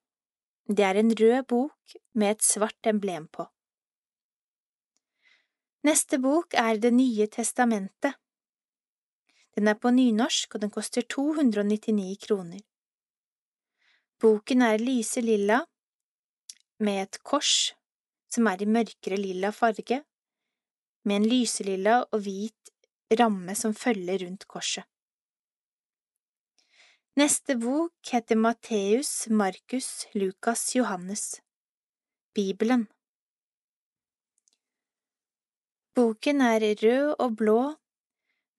Det 0.69 0.83
er 0.85 0.99
en 0.99 1.09
rød 1.17 1.47
bok 1.49 1.95
med 2.13 2.35
et 2.35 2.43
svart 2.45 2.89
emblem 2.91 3.25
på. 3.27 3.47
Neste 5.83 6.19
bok 6.21 6.53
er 6.53 6.77
Det 6.77 6.91
nye 6.93 7.25
testamentet. 7.27 8.13
Den 9.55 9.67
er 9.67 9.79
på 9.81 9.89
nynorsk, 9.89 10.53
og 10.53 10.61
den 10.61 10.69
koster 10.69 11.01
299 11.01 12.21
kroner. 12.27 12.61
Boken 14.19 14.61
er 14.61 14.77
lyse 14.77 15.25
lilla, 15.25 15.59
med 16.79 17.01
et 17.01 17.23
kors 17.23 17.73
som 18.29 18.45
er 18.45 18.61
i 18.61 18.69
mørkere 18.69 19.17
lilla 19.17 19.49
farge, 19.49 20.03
med 21.05 21.15
en 21.15 21.29
lyselilla 21.33 22.03
og 22.11 22.21
hvit 22.21 22.75
ramme 23.19 23.55
som 23.55 23.73
følger 23.73 24.21
rundt 24.27 24.47
korset. 24.47 24.90
Neste 27.21 27.53
bok 27.59 28.09
heter 28.09 28.35
Matteus, 28.35 29.27
Markus, 29.29 30.07
Lukas, 30.13 30.75
Johannes. 30.75 31.41
Bibelen. 32.33 32.87
Boken 35.93 36.41
er 36.41 36.63
rød 36.81 37.11
og 37.19 37.35
blå 37.41 37.57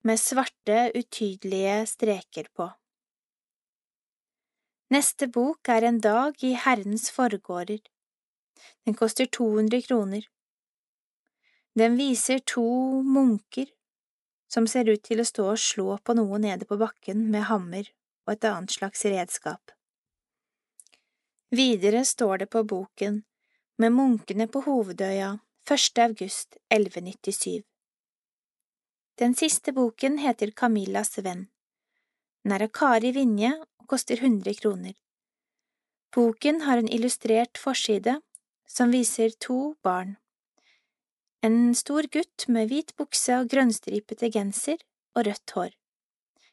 med 0.07 0.21
svarte, 0.21 0.77
utydelige 0.95 1.73
streker 1.91 2.51
på. 2.55 2.69
Neste 4.95 5.27
bok 5.39 5.71
er 5.77 5.89
En 5.89 5.99
dag 6.01 6.45
i 6.45 6.53
Herrens 6.67 7.11
forgårder. 7.17 7.81
Den 8.85 8.95
koster 8.95 9.27
200 9.27 9.83
kroner. 9.89 10.29
Den 11.75 11.99
viser 11.99 12.39
to 12.39 12.69
munker 13.03 13.67
som 14.53 14.71
ser 14.71 14.93
ut 14.93 15.03
til 15.03 15.25
å 15.25 15.27
stå 15.33 15.49
og 15.57 15.59
slå 15.59 15.99
på 16.05 16.15
noe 16.21 16.39
nede 16.39 16.69
på 16.69 16.79
bakken 16.85 17.27
med 17.35 17.49
hammer 17.51 17.91
og 18.27 18.35
et 18.35 18.45
annet 18.45 18.75
slags 18.75 19.05
redskap. 19.05 19.73
Videre 21.53 22.05
står 22.05 22.45
det 22.45 22.51
på 22.51 22.62
boken 22.64 23.23
Med 23.79 23.93
munkene 23.93 24.47
på 24.49 24.62
Hovedøya 24.64 25.39
1. 25.70 25.99
august 25.99 26.57
1197. 26.70 27.62
Den 29.18 29.35
siste 29.35 29.73
boken 29.73 30.18
heter 30.18 30.51
Camillas 30.51 31.18
venn. 31.18 31.47
Den 32.43 32.57
er 32.57 32.64
av 32.66 32.73
Kari 32.75 33.12
Vinje 33.12 33.53
og 33.61 33.87
koster 33.93 34.16
100 34.16 34.55
kroner. 34.62 34.95
Boken 36.14 36.62
har 36.66 36.81
en 36.81 36.89
illustrert 36.89 37.59
forside 37.59 38.18
som 38.68 38.91
viser 38.91 39.37
to 39.39 39.75
barn. 39.85 40.16
En 41.43 41.75
stor 41.75 42.09
gutt 42.12 42.49
med 42.49 42.70
hvit 42.70 42.97
bukse 42.97 43.37
og 43.41 43.49
grønnstripete 43.53 44.31
genser 44.33 44.81
og 45.16 45.27
rødt 45.29 45.55
hår. 45.57 45.73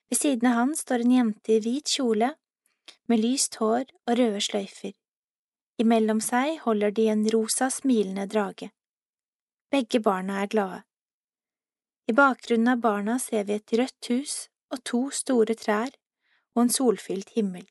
Ved 0.10 0.18
siden 0.18 0.49
av 0.49 0.55
han 0.57 0.76
står 0.76 1.05
en 1.05 1.12
jente 1.12 1.53
i 1.53 1.60
hvit 1.64 1.91
kjole 1.97 2.34
med 3.10 3.22
lyst 3.22 3.60
hår 3.62 3.86
og 4.07 4.18
røde 4.18 4.41
sløyfer. 4.41 4.93
Imellom 5.80 6.20
seg 6.22 6.57
holder 6.66 6.91
de 6.91 7.07
en 7.14 7.26
rosa, 7.32 7.70
smilende 7.70 8.26
drage. 8.28 8.72
Begge 9.72 10.01
barna 10.03 10.41
er 10.43 10.51
glade. 10.51 10.84
I 12.10 12.14
bakgrunnen 12.18 12.74
av 12.74 12.82
barna 12.82 13.20
ser 13.22 13.45
vi 13.45 13.60
et 13.60 13.74
rødt 13.78 14.10
hus 14.10 14.38
og 14.74 14.84
to 14.84 15.01
store 15.14 15.55
trær 15.55 15.93
og 16.55 16.64
en 16.64 16.74
solfylt 16.74 17.36
himmel. 17.38 17.68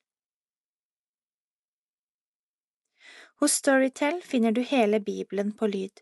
Hos 3.43 3.59
Storytel 3.61 4.23
finner 4.23 4.55
du 4.55 4.63
hele 4.67 5.01
Bibelen 5.01 5.53
på 5.53 5.67
lyd. 5.67 6.01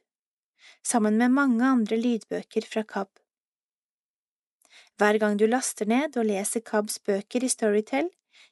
sammen 0.82 1.16
med 1.18 1.30
mange 1.30 1.64
andre 1.64 1.96
lydbøker 1.96 2.66
fra 2.66 2.82
KAB. 2.82 3.08
Hver 4.96 5.18
gang 5.20 5.36
du 5.36 5.44
laster 5.46 5.88
ned 5.88 6.16
og 6.16 6.24
leser 6.24 6.62
KABs 6.64 7.02
bøker 7.04 7.44
i 7.44 7.50
Storytel, 7.52 8.08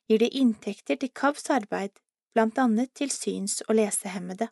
gir 0.08 0.20
det 0.20 0.34
inntekter 0.36 0.98
til 1.00 1.12
KABs 1.16 1.48
arbeid, 1.54 1.96
blant 2.36 2.58
annet 2.60 2.92
til 2.98 3.12
syns- 3.14 3.62
og 3.68 3.78
lesehemmede. 3.78 4.50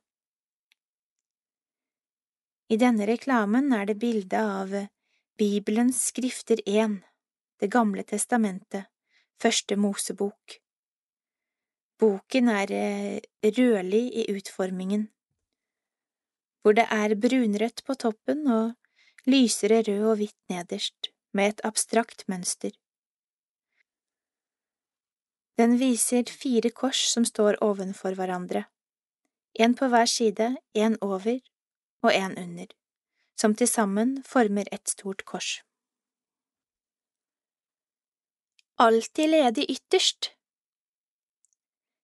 I 2.72 2.78
denne 2.80 3.05
reklamen 3.05 3.74
er 3.76 3.84
det 3.90 3.99
bilde 4.01 4.40
av 4.40 4.72
Bibelens 5.36 6.01
skrifter 6.09 6.62
1, 6.64 7.03
Det 7.61 7.68
gamle 7.70 8.03
testamentet, 8.03 8.88
første 9.38 9.76
Mosebok. 9.76 10.57
Boken 12.01 12.49
er 12.49 12.72
eh, 12.72 13.20
rødlig 13.45 14.07
i 14.18 14.24
utformingen, 14.32 15.11
hvor 16.62 16.74
det 16.74 16.88
er 16.90 17.14
brunrødt 17.14 17.84
på 17.84 17.95
toppen 17.95 18.47
og 18.49 18.72
lysere 19.28 19.82
rød 19.86 20.09
og 20.11 20.16
hvitt 20.22 20.38
nederst, 20.51 21.11
med 21.33 21.55
et 21.55 21.64
abstrakt 21.64 22.26
mønster. 22.28 22.72
Den 25.61 25.76
viser 25.80 26.28
fire 26.43 26.70
kors 26.70 27.01
som 27.12 27.24
står 27.28 27.61
ovenfor 27.64 28.16
hverandre, 28.18 28.64
en 29.61 29.74
på 29.76 29.89
hver 29.93 30.09
side, 30.09 30.55
en 30.74 30.97
over 31.01 31.41
og 32.03 32.14
en 32.14 32.39
under, 32.39 32.70
som 33.37 33.55
til 33.55 33.68
sammen 33.68 34.22
former 34.24 34.68
et 34.72 34.89
stort 34.89 35.24
kors. 35.28 35.61
Alltid 38.80 39.28
ledig 39.28 39.68
ytterst 39.70 40.33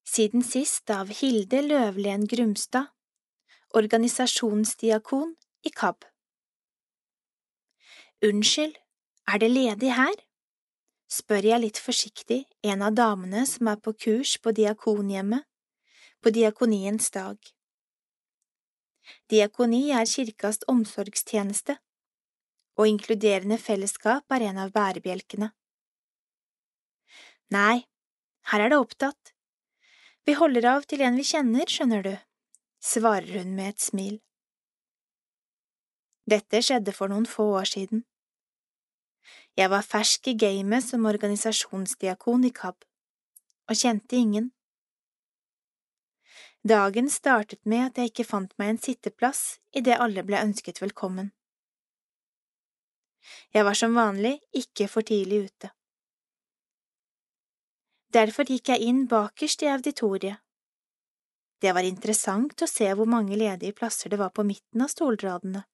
Siden 0.09 0.43
sist 0.45 0.89
av 0.91 1.11
Hilde 1.12 1.59
Løvlen 1.62 2.22
Grumstad, 2.26 2.87
organisasjonsdiakon 3.76 5.35
i 5.68 5.72
KAB. 5.74 6.07
Unnskyld, 8.24 8.79
er 9.29 9.39
det 9.43 9.51
ledig 9.53 9.93
her? 9.93 10.16
spør 11.09 11.47
jeg 11.49 11.61
litt 11.62 11.79
forsiktig 11.81 12.43
en 12.68 12.83
av 12.85 12.97
damene 12.97 13.47
som 13.49 13.70
er 13.72 13.79
på 13.81 13.95
kurs 13.97 14.35
på 14.45 14.53
Diakonhjemmet, 14.53 15.47
på 16.20 16.33
Diakoniens 16.37 17.09
dag. 17.14 17.39
Diakoni 19.33 19.89
er 19.97 20.09
kirkas 20.09 20.61
omsorgstjeneste, 20.68 21.79
og 22.79 22.91
inkluderende 22.91 23.57
fellesskap 23.59 24.37
er 24.37 24.45
en 24.51 24.61
av 24.64 24.74
bærebjelkene. 24.74 25.49
Nei, 27.57 27.89
her 28.53 28.64
er 28.64 28.72
det 28.72 28.81
opptatt. 28.81 29.33
Vi 30.29 30.37
holder 30.37 30.68
av 30.74 30.85
til 30.85 31.01
en 31.05 31.16
vi 31.16 31.24
kjenner, 31.24 31.64
skjønner 31.64 32.05
du, 32.05 32.14
svarer 32.85 33.41
hun 33.41 33.57
med 33.57 33.72
et 33.72 33.81
smil. 33.81 34.18
Dette 36.29 36.61
skjedde 36.61 36.93
for 36.93 37.09
noen 37.09 37.24
få 37.24 37.49
år 37.57 37.68
siden. 37.70 38.05
Jeg 39.59 39.72
var 39.72 39.82
fersk 39.82 40.28
i 40.30 40.36
gamet 40.38 40.84
som 40.86 41.06
organisasjonsdiakon 41.11 42.44
i 42.46 42.52
KAB, 42.54 42.84
og 43.66 43.80
kjente 43.80 44.14
ingen. 44.14 44.52
Dagen 46.62 47.11
startet 47.11 47.64
med 47.66 47.88
at 47.88 47.98
jeg 47.98 48.12
ikke 48.12 48.28
fant 48.28 48.54
meg 48.61 48.70
en 48.70 48.78
sitteplass 48.84 49.59
idet 49.74 49.98
alle 49.98 50.22
ble 50.22 50.38
ønsket 50.44 50.78
velkommen. 50.82 51.32
Jeg 53.50 53.66
var 53.66 53.74
som 53.74 53.98
vanlig 53.98 54.36
ikke 54.62 54.86
for 54.86 55.02
tidlig 55.02 55.48
ute. 55.48 55.72
Derfor 58.14 58.46
gikk 58.46 58.70
jeg 58.70 58.86
inn 58.86 59.04
bakerst 59.11 59.66
i 59.66 59.72
auditoriet. 59.74 60.38
Det 61.59 61.74
var 61.74 61.82
interessant 61.82 62.62
å 62.62 62.70
se 62.70 62.86
hvor 62.94 63.11
mange 63.11 63.34
ledige 63.34 63.74
plasser 63.74 64.14
det 64.14 64.22
var 64.22 64.30
på 64.30 64.46
midten 64.46 64.86
av 64.86 64.94
stolradene, 64.94 65.66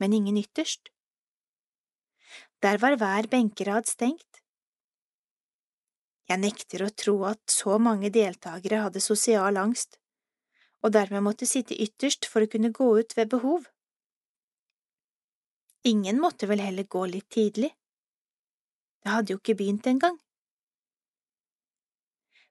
men 0.00 0.16
ingen 0.16 0.40
ytterst. 0.40 0.95
Der 2.62 2.78
var 2.78 2.96
hver 2.96 3.26
benkerad 3.28 3.84
stengt. 3.88 4.40
Jeg 6.26 6.40
nekter 6.40 6.86
å 6.86 6.90
tro 6.90 7.16
at 7.28 7.42
så 7.52 7.76
mange 7.78 8.08
deltakere 8.10 8.80
hadde 8.86 9.02
sosial 9.04 9.58
angst, 9.60 9.98
og 10.82 10.94
dermed 10.96 11.22
måtte 11.26 11.46
sitte 11.46 11.76
ytterst 11.76 12.26
for 12.30 12.42
å 12.42 12.50
kunne 12.50 12.72
gå 12.74 12.86
ut 12.98 13.12
ved 13.18 13.28
behov. 13.34 13.66
Ingen 15.86 16.18
måtte 16.18 16.48
vel 16.50 16.62
heller 16.64 16.88
gå 16.96 17.04
litt 17.12 17.28
tidlig. 17.30 17.70
Det 19.04 19.12
hadde 19.12 19.34
jo 19.34 19.42
ikke 19.42 19.54
begynt 19.60 19.86
engang. 19.86 20.16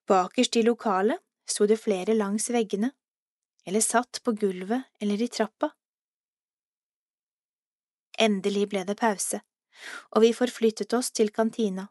Bakerst 0.07 0.55
i 0.55 0.63
lokalet 0.63 1.19
sto 1.49 1.65
det 1.67 1.81
flere 1.81 2.13
langs 2.15 2.47
veggene, 2.53 2.91
eller 3.65 3.81
satt 3.81 4.21
på 4.23 4.35
gulvet 4.37 4.85
eller 5.01 5.25
i 5.25 5.27
trappa. 5.33 5.73
Endelig 8.21 8.69
ble 8.71 8.85
det 8.87 8.95
pause 9.01 9.41
og 10.11 10.23
vi 10.23 10.31
forflyttet 10.33 10.93
oss 10.97 11.11
til 11.11 11.31
kantina. 11.35 11.87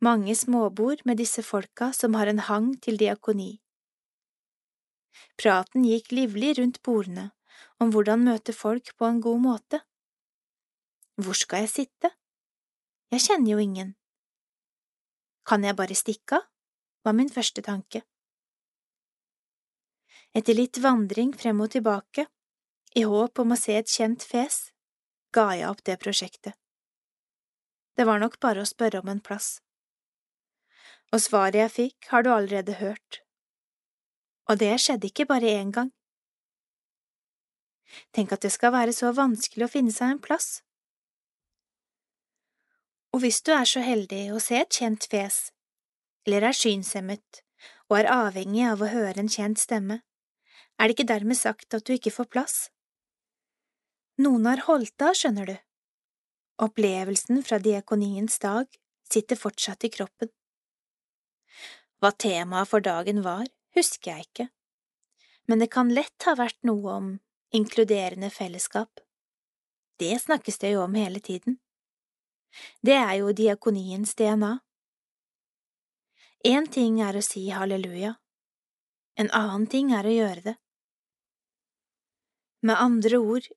Mange 0.00 0.34
småbord 0.36 1.02
med 1.04 1.20
disse 1.20 1.42
folka 1.44 1.90
som 1.96 2.16
har 2.16 2.30
en 2.30 2.42
hang 2.46 2.72
til 2.80 2.96
diakoni. 3.00 3.60
Praten 5.40 5.84
gikk 5.84 6.12
livlig 6.12 6.54
rundt 6.58 6.80
bordene 6.82 7.30
om 7.80 7.92
hvordan 7.92 8.24
møte 8.24 8.54
folk 8.56 8.94
på 8.96 9.08
en 9.08 9.20
god 9.20 9.40
måte. 9.44 9.80
Hvor 11.20 11.36
skal 11.36 11.66
jeg 11.66 11.74
sitte? 11.74 12.10
Jeg 13.12 13.26
kjenner 13.26 13.52
jo 13.52 13.58
ingen. 13.58 13.94
Kan 15.44 15.64
jeg 15.64 15.76
bare 15.76 15.96
stikke 15.98 16.40
av? 16.40 16.46
var 17.04 17.14
min 17.16 17.30
første 17.32 17.62
tanke. 17.64 18.02
Etter 20.36 20.54
litt 20.54 20.78
vandring 20.84 21.32
frem 21.32 21.62
og 21.64 21.72
tilbake, 21.72 22.26
i 22.94 23.06
håp 23.08 23.40
om 23.42 23.54
å 23.54 23.58
se 23.58 23.78
et 23.78 23.88
kjent 23.88 24.22
fes, 24.26 24.70
ga 25.34 25.50
jeg 25.56 25.68
opp 25.70 25.82
det 25.86 25.98
prosjektet. 26.02 26.56
Det 27.96 28.06
var 28.06 28.20
nok 28.22 28.38
bare 28.40 28.62
å 28.62 28.68
spørre 28.68 29.02
om 29.02 29.10
en 29.12 29.20
plass. 29.20 29.58
Og 31.10 31.22
svaret 31.22 31.58
jeg 31.58 31.74
fikk, 31.74 32.10
har 32.12 32.22
du 32.22 32.30
allerede 32.32 32.78
hørt. 32.78 33.22
Og 34.50 34.58
det 34.62 34.72
skjedde 34.82 35.10
ikke 35.10 35.28
bare 35.30 35.50
én 35.58 35.72
gang. 35.74 35.90
Tenk 38.14 38.32
at 38.32 38.42
det 38.42 38.52
skal 38.54 38.74
være 38.74 38.94
så 38.94 39.10
vanskelig 39.14 39.66
å 39.66 39.72
finne 39.72 39.94
seg 39.94 40.14
en 40.14 40.22
plass. 40.22 40.60
Og 43.10 43.24
hvis 43.24 43.40
du 43.42 43.50
er 43.54 43.66
så 43.66 43.82
heldig 43.82 44.28
å 44.34 44.42
se 44.42 44.60
et 44.62 44.76
kjent 44.80 45.06
fjes, 45.10 45.48
eller 46.26 46.46
er 46.50 46.56
synshemmet 46.56 47.42
og 47.90 47.96
er 47.98 48.10
avhengig 48.12 48.68
av 48.70 48.82
å 48.82 48.90
høre 48.92 49.18
en 49.18 49.30
kjent 49.30 49.58
stemme, 49.58 49.98
er 50.78 50.88
det 50.88 50.94
ikke 50.94 51.10
dermed 51.10 51.36
sagt 51.36 51.74
at 51.74 51.86
du 51.86 51.96
ikke 51.96 52.14
får 52.14 52.30
plass. 52.30 52.56
Noen 54.20 54.44
har 54.44 54.60
holdt 54.66 55.00
av, 55.00 55.14
skjønner 55.16 55.48
du. 55.48 55.56
Opplevelsen 56.60 57.40
fra 57.46 57.56
diakoniens 57.62 58.36
dag 58.42 58.66
sitter 59.08 59.38
fortsatt 59.38 59.86
i 59.86 59.90
kroppen. 59.94 60.28
Hva 62.00 62.10
temaet 62.12 62.68
for 62.68 62.84
dagen 62.84 63.22
var, 63.24 63.46
husker 63.76 64.10
jeg 64.12 64.26
ikke, 64.26 64.46
men 65.48 65.62
det 65.62 65.70
kan 65.72 65.92
lett 65.96 66.26
ha 66.28 66.34
vært 66.36 66.58
noe 66.68 66.96
om 66.96 67.06
inkluderende 67.56 68.28
fellesskap. 68.34 69.00
Det 70.00 70.12
snakkes 70.20 70.60
det 70.60 70.74
jo 70.74 70.82
om 70.84 70.98
hele 71.00 71.20
tiden. 71.24 71.56
Det 72.84 72.98
er 72.98 73.14
jo 73.22 73.32
diakoniens 73.36 74.12
DNA. 74.20 74.58
Én 76.50 76.68
ting 76.72 77.00
er 77.04 77.16
å 77.16 77.24
si 77.24 77.46
halleluja, 77.52 78.18
en 79.16 79.32
annen 79.36 79.66
ting 79.68 79.94
er 79.96 80.04
å 80.04 80.12
gjøre 80.12 80.44
det. 80.50 80.56
Med 82.68 82.76
andre 82.80 83.20
ord 83.20 83.48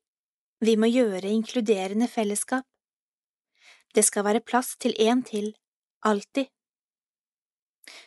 vi 0.63 0.75
må 0.79 0.87
gjøre 0.87 1.27
inkluderende 1.27 2.07
fellesskap. 2.07 2.63
Det 3.93 4.03
skal 4.07 4.25
være 4.25 4.41
plass 4.41 4.77
til 4.79 4.95
én 4.99 5.23
til, 5.27 5.51
alltid. 6.07 6.47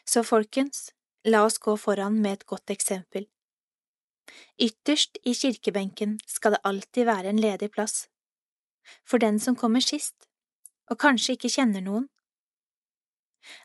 Så 0.09 0.23
folkens, 0.25 0.91
la 1.29 1.45
oss 1.45 1.59
gå 1.59 1.77
foran 1.77 2.17
med 2.23 2.39
et 2.39 2.47
godt 2.47 2.73
eksempel. 2.73 3.27
Ytterst 4.59 5.21
i 5.25 5.35
kirkebenken 5.35 6.17
skal 6.27 6.57
det 6.57 6.65
alltid 6.65 7.07
være 7.07 7.31
en 7.31 7.41
ledig 7.41 7.69
plass, 7.77 8.09
for 9.05 9.21
den 9.23 9.39
som 9.43 9.57
kommer 9.57 9.85
sist, 9.85 10.27
og 10.91 10.99
kanskje 11.03 11.37
ikke 11.37 11.53
kjenner 11.59 11.85
noen. 11.85 12.09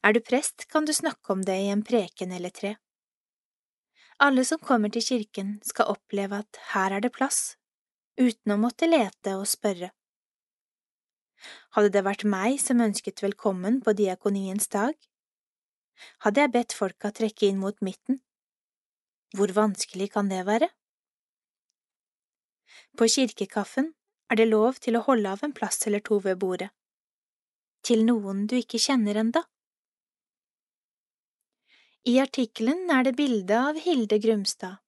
Er 0.03 0.13
du 0.13 0.19
prest, 0.19 0.67
kan 0.69 0.85
du 0.85 0.93
snakke 0.93 1.33
om 1.33 1.41
det 1.47 1.57
i 1.57 1.71
en 1.73 1.81
preken 1.85 2.35
eller 2.35 2.53
tre. 2.53 2.75
Alle 4.21 4.43
som 4.45 4.59
kommer 4.59 4.91
til 4.93 5.01
kirken, 5.01 5.57
skal 5.65 5.95
oppleve 5.95 6.43
at 6.43 6.59
her 6.75 6.97
er 6.97 7.01
det 7.01 7.15
plass, 7.15 7.55
uten 8.19 8.53
å 8.53 8.59
måtte 8.59 8.89
lete 8.89 9.35
og 9.39 9.47
spørre. 9.49 9.91
Hadde 11.75 11.93
det 11.95 12.03
vært 12.05 12.25
meg 12.27 12.59
som 12.61 12.81
ønsket 12.83 13.23
velkommen 13.23 13.79
på 13.81 13.93
diakoniens 13.97 14.67
dag, 14.73 14.93
hadde 16.25 16.43
jeg 16.43 16.53
bedt 16.53 16.75
folka 16.77 17.11
trekke 17.13 17.47
inn 17.47 17.61
mot 17.61 17.77
midten. 17.85 18.19
Hvor 19.37 19.53
vanskelig 19.55 20.09
kan 20.13 20.29
det 20.29 20.43
være? 20.47 20.67
På 22.97 23.07
kirkekaffen 23.07 23.93
er 24.31 24.39
det 24.39 24.49
lov 24.49 24.79
til 24.83 24.97
å 24.97 25.05
holde 25.05 25.31
av 25.31 25.43
en 25.45 25.55
plass 25.55 25.79
eller 25.87 26.03
to 26.03 26.19
ved 26.23 26.39
bordet. 26.41 26.69
Til 27.85 28.03
noen 28.05 28.45
du 28.47 28.57
ikke 28.59 28.81
kjenner 28.81 29.17
enda. 29.23 29.45
I 32.05 32.17
artikkelen 32.21 32.89
er 32.93 33.05
det 33.05 33.15
bilde 33.17 33.57
av 33.57 33.77
Hilde 33.81 34.17
Grumstad. 34.21 34.81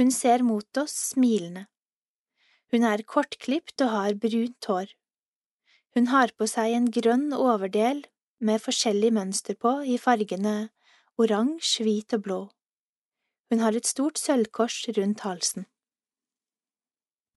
Hun 0.00 0.12
ser 0.14 0.44
mot 0.46 0.80
oss 0.80 0.94
smilende 1.12 1.66
Hun 2.72 2.84
er 2.84 3.02
kortklipt 3.02 3.80
og 3.80 3.92
har 3.94 4.16
brunt 4.20 4.68
hår. 4.68 4.92
Hun 5.96 6.10
har 6.12 6.34
på 6.36 6.46
seg 6.50 6.74
en 6.76 6.90
grønn 6.92 7.30
overdel 7.32 8.04
med 8.44 8.60
forskjellig 8.60 9.10
mønster 9.16 9.56
på 9.56 9.78
i 9.88 9.96
fargene 9.98 10.68
oransje, 11.18 11.82
hvit 11.86 12.14
og 12.14 12.22
blå. 12.26 12.40
Hun 13.48 13.64
har 13.64 13.74
et 13.74 13.88
stort 13.88 14.20
sølvkors 14.20 14.82
rundt 14.98 15.24
halsen. 15.24 15.66